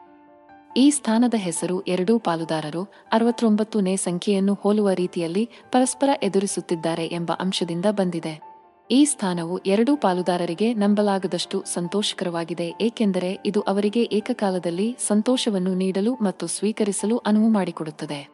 [0.77, 8.49] ಈ ಸ್ಥಾನದ ಹೆಸರು ಎರಡೂ ಪಾಲುದಾರರು ಅರವತ್ತೊಂಬತ್ತನೇ ಸಂಖ್ಯೆಯನ್ನು ಹೋಲುವ ರೀತಿಯಲ್ಲಿ ಪರಸ್ಪರ ಎದುರಿಸುತ್ತಿದ್ದಾರೆ ಎಂಬ ಅಂಶದಿಂದ ಬಂದಿದೆ.
[8.91, 17.49] ಈ ಸ್ಥಾನವು ಎರಡೂ ಪಾಲುದಾರರಿಗೆ ನಂಬಲಾಗದಷ್ಟು ಸಂತೋಷಕರವಾಗಿದೆ, ಏಕೆಂದರೆ ಇದು ಅವರಿಗೆ ಏಕಕಾಲದಲ್ಲಿ ಸಂತೋಷವನ್ನು ನೀಡಲು ಮತ್ತು ಸ್ವೀಕರಿಸಲು ಅನುವು
[17.49, 18.29] ಮಾಡಿಕೊಡುತ್ತದೆ.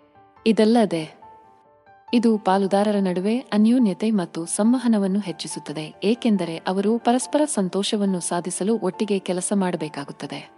[0.47, 1.25] ಇದಲ್ಲದೆ,
[2.15, 10.51] ಇದು ಪಾಲುದಾರರ ನಡುವೆ ಅನ್ಯೋನ್ಯತೆ ಮತ್ತು ಸಂವಹನವನ್ನು ಹೆಚ್ಚಿಸುತ್ತದೆ, ಏಕೆಂದರೆ ಅವರು ಪರಸ್ಪರ ಸಂತೋಷವನ್ನು ಸಾಧಿಸಲು ಒಟ್ಟಿಗೆ ಕೆಲಸ ಮಾಡಬೇಕಾಗುತ್ತದೆ.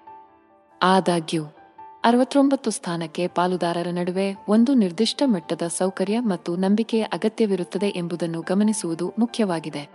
[0.83, 1.45] ಆದಾಗ್ಯೂ
[2.07, 9.89] ಅರವತ್ತೊಂಬತ್ತು ಸ್ಥಾನಕ್ಕೆ ಪಾಲುದಾರರ ನಡುವೆ ಒಂದು ನಿರ್ದಿಷ್ಟ ಮಟ್ಟದ ಸೌಕರ್ಯ ಮತ್ತು ನಂಬಿಕೆಯ ಅಗತ್ಯವಿರುತ್ತದೆ ಎಂಬುದನ್ನು ಗಮನಿಸುವುದು ಮುಖ್ಯವಾಗಿದೆ.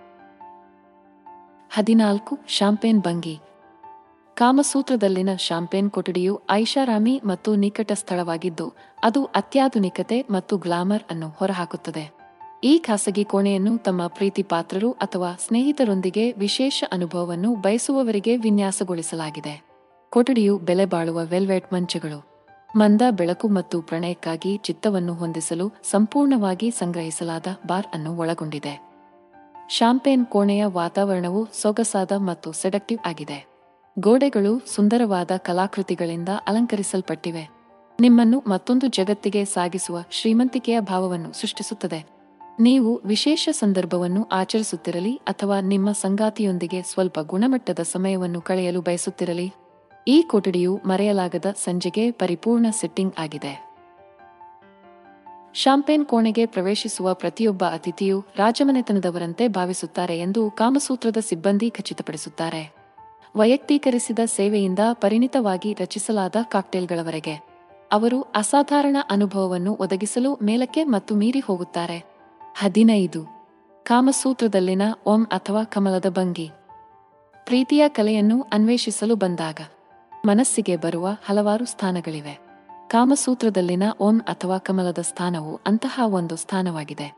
[1.69, 3.39] ಹದಿನಾಲ್ಕು ಶಾಂಪೇನ್ ಭಂಗಿ.
[4.33, 12.11] ಕಾಮಸೂತ್ರದಲ್ಲಿನ ಶಾಂಪೇನ್ ಕೊಠಡಿಯು ಐಷಾರಾಮಿ ಮತ್ತು ನಿಕಟ ಸ್ಥಳವಾಗಿದ್ದು, ಅದು ಅತ್ಯಾಧುನಿಕತೆ ಮತ್ತು ಗ್ಲಾಮರ್ ಅನ್ನು ಹೊರಹಾಕುತ್ತದೆ.
[12.63, 19.70] ಈ ಖಾಸಗಿ ಕೋಣೆಯನ್ನು ತಮ್ಮ ಪ್ರೀತಿ ಪಾತ್ರರು ಅಥವಾ ಸ್ನೇಹಿತರೊಂದಿಗೆ ವಿಶೇಷ ಅನುಭವವನ್ನು ಬಯಸುವವರಿಗೆ ವಿನ್ಯಾಸಗೊಳಿಸಲಾಗಿದೆ.
[20.13, 22.25] ಕೊಠಡಿಯು ಬೆಲೆ ಬಾಳುವ ವೆಲ್ವೆಟ್ ಮಂಚಗಳು.
[22.75, 28.89] ಮಂದ ಬೆಳಕು ಮತ್ತು ಪ್ರಣಯಕ್ಕಾಗಿ ಚಿತ್ತವನ್ನು ಹೊಂದಿಸಲು ಸಂಪೂರ್ಣವಾಗಿ ಸಂಗ್ರಹಿಸಲಾದ ಬಾರ್ ಅನ್ನು ಒಳಗೊಂಡಿದೆ.
[29.69, 33.47] ಶಾಂಪೇನ್ ಕೋಣೆಯ ವಾತಾವರಣವು ಸೊಗಸಾದ ಮತ್ತು ಸೆಡಕ್ಟಿವ್ ಆಗಿದೆ.
[33.99, 37.49] ಗೋಡೆಗಳು ಸುಂದರವಾದ ಕಲಾಕೃತಿಗಳಿಂದ ಅಲಂಕರಿಸಲ್ಪಟ್ಟಿವೆ.
[37.99, 42.05] ನಿಮ್ಮನ್ನು ಮತ್ತೊಂದು ಜಗತ್ತಿಗೆ ಸಾಗಿಸುವ ಶ್ರೀಮಂತಿಕೆಯ ಭಾವವನ್ನು ಸೃಷ್ಟಿಸುತ್ತದೆ.
[42.59, 49.53] ನೀವು ವಿಶೇಷ ಸಂದರ್ಭವನ್ನು ಆಚರಿಸುತ್ತಿರಲಿ ಅಥವಾ ನಿಮ್ಮ ಸಂಗಾತಿಯೊಂದಿಗೆ ಸ್ವಲ್ಪ ಗುಣಮಟ್ಟದ ಸಮಯವನ್ನು ಕಳೆಯಲು ಬಯಸುತ್ತಿರಲಿ.
[50.07, 53.71] ಈ ಕೊಠಡಿಯು ಮರೆಯಲಾಗದ ಸಂಜೆಗೆ ಪರಿಪೂರ್ಣ ಸೆಟ್ಟಿಂಗ್ ಆಗಿದೆ.
[55.53, 62.75] ಶಾಂಪೇನ್ ಕೋಣೆಗೆ ಪ್ರವೇಶಿಸುವ ಪ್ರತಿಯೊಬ್ಬ ಅತಿಥಿಯು ರಾಜಮನೆತನದವರಂತೆ ಭಾವಿಸುತ್ತಾರೆ ಎಂದು ಕಾಮಸೂತ್ರದ ಸಿಬ್ಬಂದಿ ಖಚಿತಪಡಿಸುತ್ತಾರೆ.
[63.35, 67.47] ವೈಯಕ್ತೀಕರಿಸಿದ ಸೇವೆಯಿಂದ ಪರಿಣಿತವಾಗಿ ರಚಿಸಲಾದ ಕಾಕ್ಟೇಲ್ಗಳವರೆಗೆ.
[67.91, 72.03] ಅವರು ಅಸಾಧಾರಣ ಅನುಭವವನ್ನು ಒದಗಿಸಲು ಮೇಲಕ್ಕೆ ಮತ್ತು ಮೀರಿ ಹೋಗುತ್ತಾರೆ.
[72.57, 73.25] ಹದಿನೈದು.
[73.83, 76.49] ಕಾಮಸೂತ್ರದಲ್ಲಿನ ಓಂ ಅಥವಾ ಕಮಲದ ಭಂಗಿ.
[77.45, 79.57] ಪ್ರೀತಿಯ ಕಲೆಯನ್ನು ಅನ್ವೇಷಿಸಲು ಬಂದಾಗ.
[80.25, 82.39] ಮನಸ್ಸಿಗೆ ಬರುವ ಹಲವಾರು ಸ್ಥಾನಗಳಿವೆ.
[82.87, 87.17] ಕಾಮಸೂತ್ರದಲ್ಲಿನ ಓಂ ಅಥವಾ ಕಮಲದ ಸ್ಥಾನವು ಅಂತಹ ಒಂದು ಸ್ಥಾನವಾಗಿದೆ.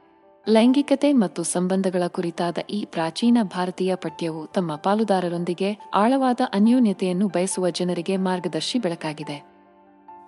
[0.50, 8.80] ಲೈಂಗಿಕತೆ ಮತ್ತು ಸಂಬಂಧಗಳ ಕುರಿತಾದ ಈ ಪ್ರಾಚೀನ ಭಾರತೀಯ ಪಠ್ಯವು ತಮ್ಮ ಪಾಲುದಾರರೊಂದಿಗೆ ಆಳವಾದ ಅನ್ಯೋನ್ಯತೆಯನ್ನು ಬಯಸುವ ಜನರಿಗೆ ಮಾರ್ಗದರ್ಶಿ
[8.80, 9.44] ಬೆಳಕಾಗಿದೆ.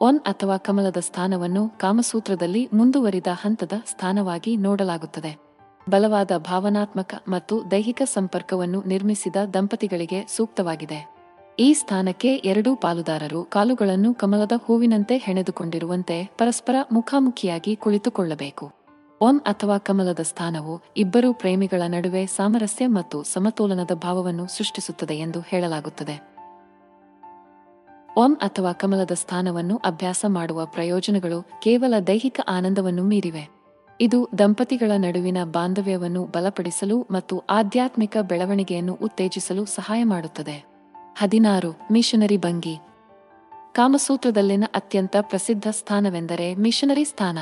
[0.01, 5.37] ಒನ್ ಅಥವಾ ಕಮಲದ ಸ್ಥಾನವನ್ನು ಕಾಮಸೂತ್ರದಲ್ಲಿ ಮುಂದುವರಿದ ಹಂತದ ಸ್ಥಾನವಾಗಿ ನೋಡಲಾಗುತ್ತದೆ.
[5.89, 11.14] ಬಲವಾದ ಭಾವನಾತ್ಮಕ ಮತ್ತು ದೈಹಿಕ ಸಂಪರ್ಕವನ್ನು ನಿರ್ಮಿಸಿದ ದಂಪತಿಗಳಿಗೆ ಸೂಕ್ತವಾಗಿದೆ.
[11.59, 18.71] ಈ ಸ್ಥಾನಕ್ಕೆ ಎರಡೂ ಪಾಲುದಾರರು ಕಾಲುಗಳನ್ನು ಕಮಲದ ಹೂವಿನಂತೆ ಹೆಣೆದುಕೊಂಡಿರುವಂತೆ ಪರಸ್ಪರ ಮುಖಾಮುಖಿಯಾಗಿ ಕುಳಿತುಕೊಳ್ಳಬೇಕು.
[19.21, 26.27] ಒನ್ ಅಥವಾ ಕಮಲದ ಸ್ಥಾನವು ಇಬ್ಬರು ಪ್ರೇಮಿಗಳ ನಡುವೆ ಸಾಮರಸ್ಯ ಮತ್ತು ಸಮತೋಲನದ ಭಾವವನ್ನು ಸೃಷ್ಟಿಸುತ್ತದೆ ಎಂದು ಹೇಳಲಾಗುತ್ತದೆ.
[28.17, 33.49] ಒನ್ ಅಥವಾ ಕಮಲದ ಸ್ಥಾನವನ್ನು ಅಭ್ಯಾಸ ಮಾಡುವ ಪ್ರಯೋಜನಗಳು ಕೇವಲ ದೈಹಿಕ ಆನಂದವನ್ನು ಮೀರಿವೆ.
[34.01, 40.74] ಇದು ದಂಪತಿಗಳ ನಡುವಿನ ಬಾಂಧವ್ಯವನ್ನು ಬಲಪಡಿಸಲು ಮತ್ತು ಆಧ್ಯಾತ್ಮಿಕ ಬೆಳವಣಿಗೆಯನ್ನು ಉತ್ತೇಜಿಸಲು ಸಹಾಯ ಮಾಡುತ್ತದೆ.
[41.17, 42.77] ಹದಿನಾರು, ಮಿಷನರಿ ಭಂಗಿ.
[43.71, 47.37] ಕಾಮಸೂತ್ರದಲ್ಲಿನ ಅತ್ಯಂತ ಪ್ರಸಿದ್ಧ ಸ್ಥಾನವೆಂದರೆ ಮಿಷನರಿ ಸ್ಥಾನ.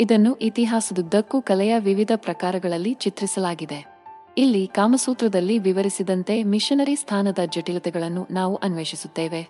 [0.00, 4.02] ಇದನ್ನು ಇತಿಹಾಸದುದ್ದಕ್ಕೂ ಕಲೆಯ ವಿವಿಧ ಪ್ರಕಾರಗಳಲ್ಲಿ ಚಿತ್ರಿಸಲಾಗಿದೆ.
[4.38, 9.48] ಇಲ್ಲಿ ಕಾಮಸೂತ್ರದಲ್ಲಿ ವಿವರಿಸಿದಂತೆ ಮಿಷನರಿ ಸ್ಥಾನದ ಜಟಿಲತೆಗಳನ್ನು ನಾವು ಅನ್ವೇಷಿಸುತ್ತೇವೆ.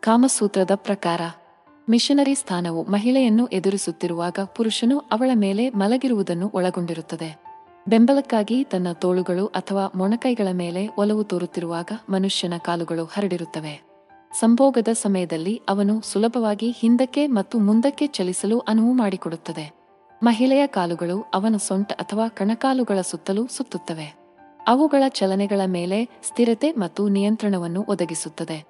[0.00, 1.20] ಕಾಮಸೂತ್ರದ ಪ್ರಕಾರ,
[1.90, 7.49] ಮಿಷನರಿ ಸ್ಥಾನವು ಮಹಿಳೆಯನ್ನು ಎದುರಿಸುತ್ತಿರುವಾಗ ಪುರುಷನು ಅವಳ ಮೇಲೆ ಮಲಗಿರುವುದನ್ನು ಒಳಗೊಂಡಿರುತ್ತದೆ.
[7.88, 13.82] ಬೆಂಬಲಕ್ಕಾಗಿ ತನ್ನ ತೋಳುಗಳು ಅಥವಾ ಮೊಣಕೈಗಳ ಮೇಲೆ ಒಲವು ತೋರುತ್ತಿರುವಾಗ ಮನುಷ್ಯನ ಕಾಲುಗಳು ಹರಡಿರುತ್ತವೆ.
[14.38, 19.72] ಸಂಭೋಗದ ಸಮಯದಲ್ಲಿ ಅವನು ಸುಲಭವಾಗಿ ಹಿಂದಕ್ಕೆ ಮತ್ತು ಮುಂದಕ್ಕೆ ಚಲಿಸಲು ಅನುವು ಮಾಡಿಕೊಡುತ್ತದೆ.
[20.22, 24.14] ಮಹಿಳೆಯ ಕಾಲುಗಳು ಅವನ ಸೊಂಟ ಅಥವಾ ಕಣಕಾಲುಗಳ ಸುತ್ತಲೂ ಸುತ್ತುತ್ತವೆ.
[24.68, 28.64] ಅವುಗಳ ಚಲನೆಗಳ ಮೇಲೆ ಸ್ಥಿರತೆ ಮತ್ತು ನಿಯಂತ್ರಣವನ್ನು ಒದಗಿಸುತ್ತದೆ.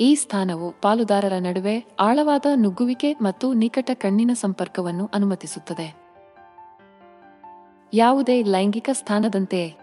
[0.00, 6.03] ಈ ಸ್ಥಾನವು ಪಾಲುದಾರರ ನಡುವೆ ಆಳವಾದ ನುಗ್ಗುವಿಕೆ ಮತ್ತು ನಿಕಟ ಕಣ್ಣಿನ ಸಂಪರ್ಕವನ್ನು ಅನುಮತಿಸುತ್ತದೆ.
[7.92, 9.74] ಯಾವುದೇ ಲೈಂಗಿಕ ಸ್ಥಾನದಂತೆಯೇ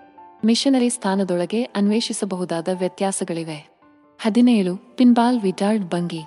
[0.45, 3.71] ಮಿಷನರಿ ಸ್ಥಾನದೊಳಗೆ ಅನ್ವೇಷಿಸಬಹುದಾದ ವ್ಯತ್ಯಾಸಗಳಿವೆ.
[4.21, 6.21] ಹದಿನೇಳು, ಪಿನ್ಬಾಲ್ ವಿಡಾರ್ಡ್ ಭಂಗಿ.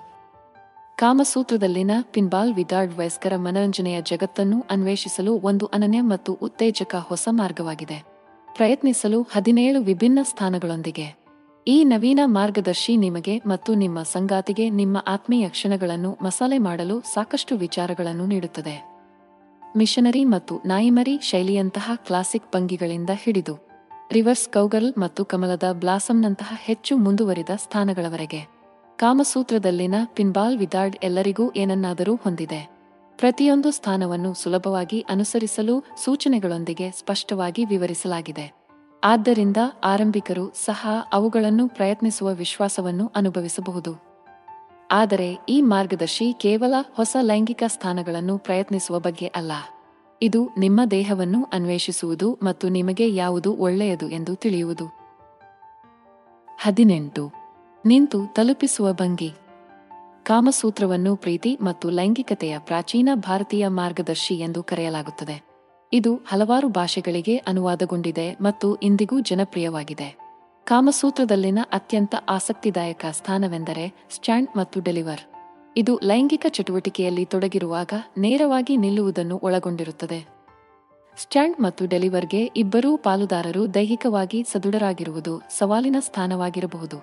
[0.96, 8.04] ಕಾಮಸೂತ್ರದಲ್ಲಿನ ಪಿನ್ಬಾಲ್ ವಿಡಾರ್ಡ್ ವಯಸ್ಕರ ಮನರಂಜನೆಯ ಜಗತ್ತನ್ನು ಅನ್ವೇಷಿಸಲು ಒಂದು ಅನನ್ಯ ಮತ್ತು ಉತ್ತೇಜಕ ಹೊಸ ಮಾರ್ಗವಾಗಿದೆ.
[8.54, 11.24] ಪ್ರಯತ್ನಿಸಲು ಹದಿನೇಳು ವಿಭಿನ್ನ ಸ್ಥಾನಗಳೊಂದಿಗೆ.
[11.68, 18.93] ಈ ನವೀನ ಮಾರ್ಗದರ್ಶಿ ನಿಮಗೆ ಮತ್ತು ನಿಮ್ಮ ಸಂಗಾತಿಗೆ ನಿಮ್ಮ ಆತ್ಮೀಯ ಕ್ಷಣಗಳನ್ನು ಮಸಾಲೆ ಮಾಡಲು ಸಾಕಷ್ಟು ವಿಚಾರಗಳನ್ನು ನೀಡುತ್ತದೆ.
[19.76, 23.58] ಮಿಷನರಿ ಮತ್ತು ನಾಯಿಮರಿ ಶೈಲಿಯಂತಹ ಕ್ಲಾಸಿಕ್ ಭಂಗಿಗಳಿಂದ ಹಿಡಿದು,
[24.12, 28.40] ರಿವರ್ಸ್ ಕೌಗರ್ಲ್ ಮತ್ತು ಕಮಲದ ಬ್ಲಾಸಂನಂತಹ ಹೆಚ್ಚು ಮುಂದುವರಿದ ಸ್ಥಾನಗಳವರೆಗೆ.
[28.96, 32.70] ಕಾಮಸೂತ್ರದಲ್ಲಿನ ಪಿನ್ಬಾಲ್ ವಿದಾರ್ಡ್ ಎಲ್ಲರಿಗೂ ಏನನ್ನಾದರೂ ಹೊಂದಿದೆ.
[33.16, 38.52] ಪ್ರತಿಯೊಂದು ಸ್ಥಾನವನ್ನು ಸುಲಭವಾಗಿ ಅನುಸರಿಸಲು ಸೂಚನೆಗಳೊಂದಿಗೆ ಸ್ಪಷ್ಟವಾಗಿ ವಿವರಿಸಲಾಗಿದೆ.
[39.04, 44.13] ಆದ್ದರಿಂದ ಆರಂಭಿಕರು ಸಹ ಅವುಗಳನ್ನು ಪ್ರಯತ್ನಿಸುವ ವಿಶ್ವಾಸವನ್ನು ಅನುಭವಿಸಬಹುದು.
[44.90, 49.52] ಆದರೆ ಈ ಮಾರ್ಗದರ್ಶಿ ಕೇವಲ ಹೊಸ ಲೈಂಗಿಕ ಸ್ಥಾನಗಳನ್ನು ಪ್ರಯತ್ನಿಸುವ ಬಗ್ಗೆ ಅಲ್ಲ.
[50.22, 54.86] ಇದು ನಿಮ್ಮ ದೇಹವನ್ನು ಅನ್ವೇಷಿಸುವುದು ಮತ್ತು ನಿಮಗೆ ಯಾವುದು ಒಳ್ಳೆಯದು ಎಂದು ತಿಳಿಯುವುದು.
[56.60, 57.30] ಹದಿನೆಂಟು.
[57.86, 59.32] ನಿಂತು ತಲುಪಿಸುವ ಭಂಗಿ.
[60.22, 65.54] ಕಾಮಸೂತ್ರವನ್ನು ಪ್ರೀತಿ ಮತ್ತು ಲೈಂಗಿಕತೆಯ ಪ್ರಾಚೀನ ಭಾರತೀಯ ಮಾರ್ಗದರ್ಶಿ ಎಂದು ಕರೆಯಲಾಗುತ್ತದೆ.
[65.92, 70.23] ಇದು ಹಲವಾರು ಭಾಷೆಗಳಿಗೆ ಅನುವಾದಗೊಂಡಿದೆ ಮತ್ತು ಇಂದಿಗೂ ಜನಪ್ರಿಯವಾಗಿದೆ.
[70.66, 75.20] ಕಾಮಸೂತ್ರದಲ್ಲಿನ ಅತ್ಯಂತ ಆಸಕ್ತಿದಾಯಕ ಸ್ಥಾನವೆಂದರೆ ಸ್ಟ್ಯಾಂಡ್ ಮತ್ತು ಡೆಲಿವರ್.
[75.76, 80.26] ಇದು ಲೈಂಗಿಕ ಚಟುವಟಿಕೆಯಲ್ಲಿ ತೊಡಗಿರುವಾಗ ನೇರವಾಗಿ ನಿಲ್ಲುವುದನ್ನು ಒಳಗೊಂಡಿರುತ್ತದೆ.
[81.16, 86.96] ಸ್ಟ್ಯಾಂಡ್ ಮತ್ತು ಡೆಲಿವರ್ಗೆ ಇಬ್ಬರೂ ಪಾಲುದಾರರು ದೈಹಿಕವಾಗಿ ಸದೃಢರಾಗಿರುವುದು ಸವಾಲಿನ ಸ್ಥಾನವಾಗಿರಬಹುದು.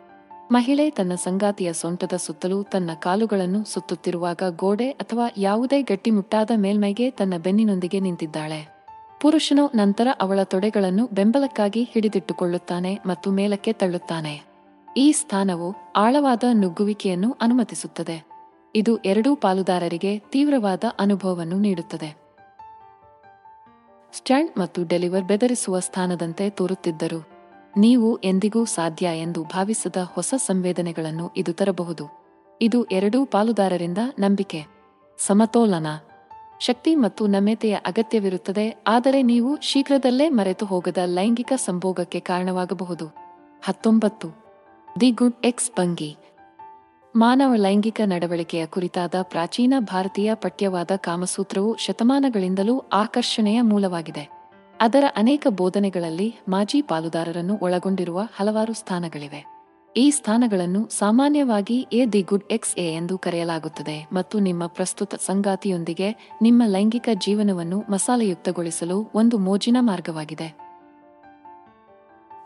[0.51, 7.99] ಮಹಿಳೆ ತನ್ನ ಸಂಗಾತಿಯ ಸೊಂಟದ ಸುತ್ತಲೂ ತನ್ನ ಕಾಲುಗಳನ್ನು ಸುತ್ತುತ್ತಿರುವಾಗ ಗೋಡೆ ಅಥವಾ ಯಾವುದೇ ಗಟ್ಟಿಮುಟ್ಟಾದ ಮೇಲ್ಮೈಗೆ ತನ್ನ ಬೆನ್ನಿನೊಂದಿಗೆ
[7.99, 8.80] ನಿಂತಿದ್ದಾಳೆ.
[9.21, 14.41] ಪುರುಷನು ನಂತರ ಅವಳ ತೊಡೆಗಳನ್ನು ಬೆಂಬಲಕ್ಕಾಗಿ ಹಿಡಿದಿಟ್ಟುಕೊಳ್ಳುತ್ತಾನೆ ಮತ್ತು ಮೇಲಕ್ಕೆ ತಳ್ಳುತ್ತಾನೆ.
[14.97, 18.25] ಈ ಸ್ಥಾನವು ಆಳವಾದ ನುಗ್ಗುವಿಕೆಯನ್ನು ಅನುಮತಿಸುತ್ತದೆ.
[18.75, 22.17] ಇದು ಎರಡೂ ಪಾಲುದಾರರಿಗೆ ತೀವ್ರವಾದ ಅನುಭವವನ್ನು ನೀಡುತ್ತದೆ.
[24.13, 27.29] ಸ್ಟ್ಯಾಂಡ್ ಮತ್ತು ಡೆಲಿವರ್ ಬೆದರಿಸುವ ಸ್ಥಾನದಂತೆ ತೋರುತ್ತಿದ್ದರು.
[27.77, 32.05] ನೀವು ಎಂದಿಗೂ ಸಾಧ್ಯ ಎಂದು ಭಾವಿಸದ ಹೊಸ ಸಂವೇದನೆಗಳನ್ನು ಇದು ತರಬಹುದು.
[32.61, 34.65] ಇದು ಎರಡೂ ಪಾಲುದಾರರಿಂದ ನಂಬಿಕೆ.
[35.17, 35.87] ಸಮತೋಲನ.
[36.65, 38.83] ಶಕ್ತಿ ಮತ್ತು ನಮ್ಯತೆಯ ಅಗತ್ಯವಿರುತ್ತದೆ.
[38.87, 43.05] ಆದರೆ ನೀವು ಶೀಘ್ರದಲ್ಲೇ ಮರೆತು ಹೋಗದ ಲೈಂಗಿಕ ಸಂಭೋಗಕ್ಕೆ ಕಾರಣವಾಗಬಹುದು.
[43.63, 44.27] ಹತ್ತೊಂಬತ್ತು.
[45.01, 46.17] ದಿ ಗುಡ್ ಎಕ್ಸ್ ಭಂಗಿ.
[47.15, 54.29] ಮಾನವ ಲೈಂಗಿಕ ನಡವಳಿಕೆಯ ಕುರಿತಾದ ಪ್ರಾಚೀನ ಭಾರತೀಯ ಪಠ್ಯವಾದ ಕಾಮಸೂತ್ರವು ಶತಮಾನಗಳಿಂದಲೂ ಆಕರ್ಷಣೆಯ ಮೂಲವಾಗಿದೆ.
[54.81, 59.60] ಅದರ ಅನೇಕ ಬೋಧನೆಗಳಲ್ಲಿ ಮಾಜಿ ಪಾಲುದಾರರನ್ನು ಒಳಗೊಂಡಿರುವ ಹಲವಾರು ಸ್ಥಾನಗಳಿವೆ.
[59.97, 66.63] ಈ ಸ್ಥಾನಗಳನ್ನು ಸಾಮಾನ್ಯವಾಗಿ a the good X A ಎಂದು ಕರೆಯಲಾಗುತ್ತದೆ ಮತ್ತು ನಿಮ್ಮ ಪ್ರಸ್ತುತ ಸಂಗಾತಿಯೊಂದಿಗೆ ನಿಮ್ಮ
[66.65, 70.57] ಲೈಂಗಿಕ ಜೀವನವನ್ನು ಮಸಾಲೆಯುಕ್ತಗೊಳಿಸಲು ಒಂದು ಮೋಜಿನ ಮಾರ್ಗವಾಗಿದೆ.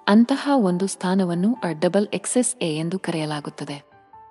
[0.08, 3.86] ಅಂತಹ ಒಂದು ಸ್ಥಾನವನ್ನು ಅ ಡಬಲ್ ಎಕ್ಸೆಸ್ ಎ ಎಂದು ಕರೆಯಲಾಗುತ್ತದೆ.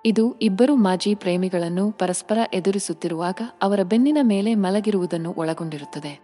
[0.05, 6.19] ಇದು ಇಬ್ಬರು ಮಾಜಿ ಪ್ರೇಮಿಗಳನ್ನು ಪರಸ್ಪರ ಎದುರಿಸುತ್ತಿರುವಾಗ ಅವರ ಬೆನ್ನಿನ ಮೇಲೆ ಮಲಗಿರುವುದನ್ನು ಒಳಗೊಂಡಿರುತ್ತದೆ.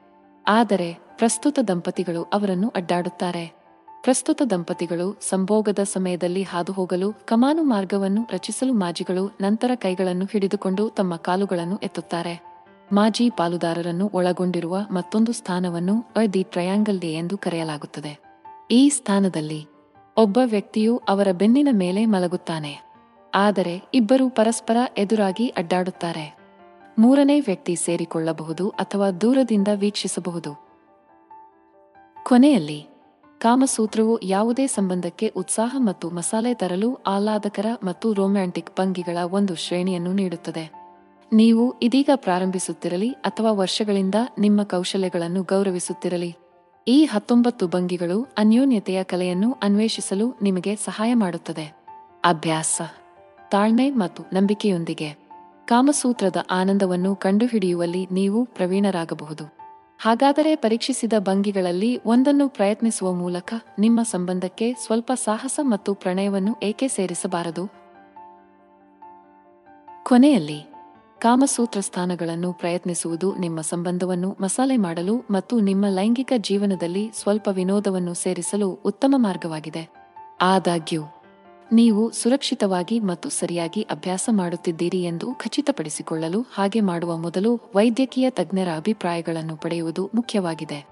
[0.47, 3.60] ಆದರೆ ಪ್ರಸ್ತುತ ದಂಪತಿಗಳು ಅವರನ್ನು ಅಡ್ಡಾಡುತ್ತಾರೆ.
[4.03, 12.51] ಪ್ರಸ್ತುತ ದಂಪತಿಗಳು ಸಂಭೋಗದ ಸಮಯದಲ್ಲಿ ಹಾದುಹೋಗಲು, ಕಮಾನು ಮಾರ್ಗವನ್ನು ರಚಿಸಲು ಮಾಜಿಗಳು ನಂತರ ಕೈಗಳನ್ನು ಹಿಡಿದುಕೊಂಡು ತಮ್ಮ ಕಾಲುಗಳನ್ನು ಎತ್ತುತ್ತಾರೆ.
[12.93, 18.19] ಮಾಜಿ ಪಾಲುದಾರರನ್ನು ಒಳಗೊಂಡಿರುವ ಮತ್ತೊಂದು ಸ್ಥಾನವನ್ನು ಅ ದಿ ಟ್ರಯಾಂಗಲ್ ಡೇ ಎಂದು ಕರೆಯಲಾಗುತ್ತದೆ.
[18.71, 19.67] ಈ ಸ್ಥಾನದಲ್ಲಿ
[20.17, 22.91] ಒಬ್ಬ ವ್ಯಕ್ತಿಯು ಅವರ ಬೆನ್ನಿನ ಮೇಲೆ ಮಲಗುತ್ತಾನೆ.
[23.35, 26.37] ಆದರೆ ಇಬ್ಬರು ಪರಸ್ಪರ ಎದುರಾಗಿ ಅಡ್ಡಾಡುತ್ತಾರೆ.
[26.99, 30.51] ಮೂರನೇ ವ್ಯಕ್ತಿ ಸೇರಿಕೊಳ್ಳಬಹುದು ಅಥವಾ ದೂರದಿಂದ ವೀಕ್ಷಿಸಬಹುದು.
[32.23, 32.90] ಕೊನೆಯಲ್ಲಿ
[33.43, 40.71] ಕಾಮಸೂತ್ರವು ಯಾವುದೇ ಸಂಬಂಧಕ್ಕೆ ಉತ್ಸಾಹ ಮತ್ತು ಮಸಾಲೆ ತರಲು ಆಹ್ಲಾದಕರ ಮತ್ತು ರೊಮ್ಯಾಂಟಿಕ್ ಭಂಗಿಗಳ ಒಂದು ಶ್ರೇಣಿಯನ್ನು ನೀಡುತ್ತದೆ.
[41.33, 46.35] ನೀವು ಇದೀಗ ಪ್ರಾರಂಭಿಸುತ್ತಿರಲಿ ಅಥವಾ ವರ್ಷಗಳಿಂದ ನಿಮ್ಮ ಕೌಶಲ್ಯಗಳನ್ನು ಗೌರವಿಸುತ್ತಿರಲಿ.
[46.87, 51.77] ಈ ಹತ್ತೊಂಬತ್ತು ಭಂಗಿಗಳು ಅನ್ಯೋನ್ಯತೆಯ ಕಲೆಯನ್ನು ಅನ್ವೇಷಿಸಲು ನಿಮಗೆ ಸಹಾಯ ಮಾಡುತ್ತದೆ.
[52.23, 52.81] ಅಭ್ಯಾಸ,
[53.51, 55.09] ತಾಳ್ಮೆ ಮತ್ತು ನಂಬಿಕೆಯೊಂದಿಗೆ.
[55.65, 59.60] ಕಾಮಸೂತ್ರದ ಆನಂದವನ್ನು ಕಂಡುಹಿಡಿಯುವಲ್ಲಿ ನೀವು ಪ್ರವೀಣರಾಗಬಹುದು.
[60.03, 67.67] ಹಾಗಾದರೆ ಪರೀಕ್ಷಿಸಿದ ಭಂಗಿಗಳಲ್ಲಿ ಒಂದನ್ನು ಪ್ರಯತ್ನಿಸುವ ಮೂಲಕ ನಿಮ್ಮ ಸಂಬಂಧಕ್ಕೆ ಸ್ವಲ್ಪ ಸಾಹಸ ಮತ್ತು ಪ್ರಣಯವನ್ನು ಏಕೆ ಸೇರಿಸಬಾರದು?
[70.03, 70.65] ಕೊನೆಯಲ್ಲಿ,
[71.19, 79.15] ಕಾಮಸೂತ್ರ ಸ್ಥಾನಗಳನ್ನು ಪ್ರಯತ್ನಿಸುವುದು ನಿಮ್ಮ ಸಂಬಂಧವನ್ನು ಮಸಾಲೆ ಮಾಡಲು ಮತ್ತು ನಿಮ್ಮ ಲೈಂಗಿಕ ಜೀವನದಲ್ಲಿ ಸ್ವಲ್ಪ ವಿನೋದವನ್ನು ಸೇರಿಸಲು ಉತ್ತಮ
[79.17, 79.89] ಮಾರ್ಗವಾಗಿದೆ.
[80.41, 81.03] ಆದಾಗ್ಯೂ
[81.73, 90.09] ನೀವು ಸುರಕ್ಷಿತವಾಗಿ ಮತ್ತು ಸರಿಯಾಗಿ ಅಭ್ಯಾಸ ಮಾಡುತ್ತಿದ್ದೀರಿ ಎಂದು ಖಚಿತಪಡಿಸಿಕೊಳ್ಳಲು ಹಾಗೆ ಮಾಡುವ ಮೊದಲು ವೈದ್ಯಕೀಯ ತಜ್ಞರ ಅಭಿಪ್ರಾಯಗಳನ್ನು ಪಡೆಯುವುದು
[90.15, 90.85] ಮುಖ್ಯವಾಗಿದೆ.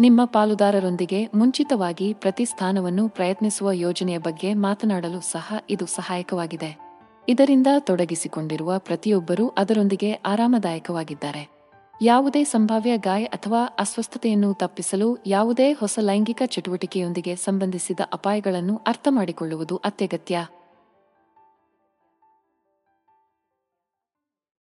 [0.00, 6.78] ನಿಮ್ಮ ಪಾಲುದಾರರೊಂದಿಗೆ ಮುಂಚಿತವಾಗಿ ಪ್ರತಿ ಸ್ಥಾನವನ್ನು ಪ್ರಯತ್ನಿಸುವ ಯೋಜನೆಯ ಬಗ್ಗೆ ಮಾತನಾಡಲು ಸಹ ಇದು ಸಹಾಯಕವಾಗಿದೆ.
[7.28, 11.53] ಇದರಿಂದ ತೊಡಗಿಸಿಕೊಂಡಿರುವ ಪ್ರತಿಯೊಬ್ಬರೂ ಅದರೊಂದಿಗೆ ಆರಾಮದಾಯಕವಾಗಿದ್ದಾರೆ.
[12.00, 20.46] ಯಾವುದೇ ಸಂಭಾವ್ಯ ಗಾಯ ಅಥವಾ ಅಸ್ವಸ್ಥತೆಯನ್ನು ತಪ್ಪಿಸಲು ಯಾವುದೇ ಹೊಸ ಲೈಂಗಿಕ ಚಟುವಟಿಕೆಯೊಂದಿಗೆ ಸಂಬಂಧಿಸಿದ ಅಪಾಯಗಳನ್ನು ಅರ್ಥಮಾಡಿಕೊಳ್ಳುವುದು ಅತ್ಯಗತ್ಯ.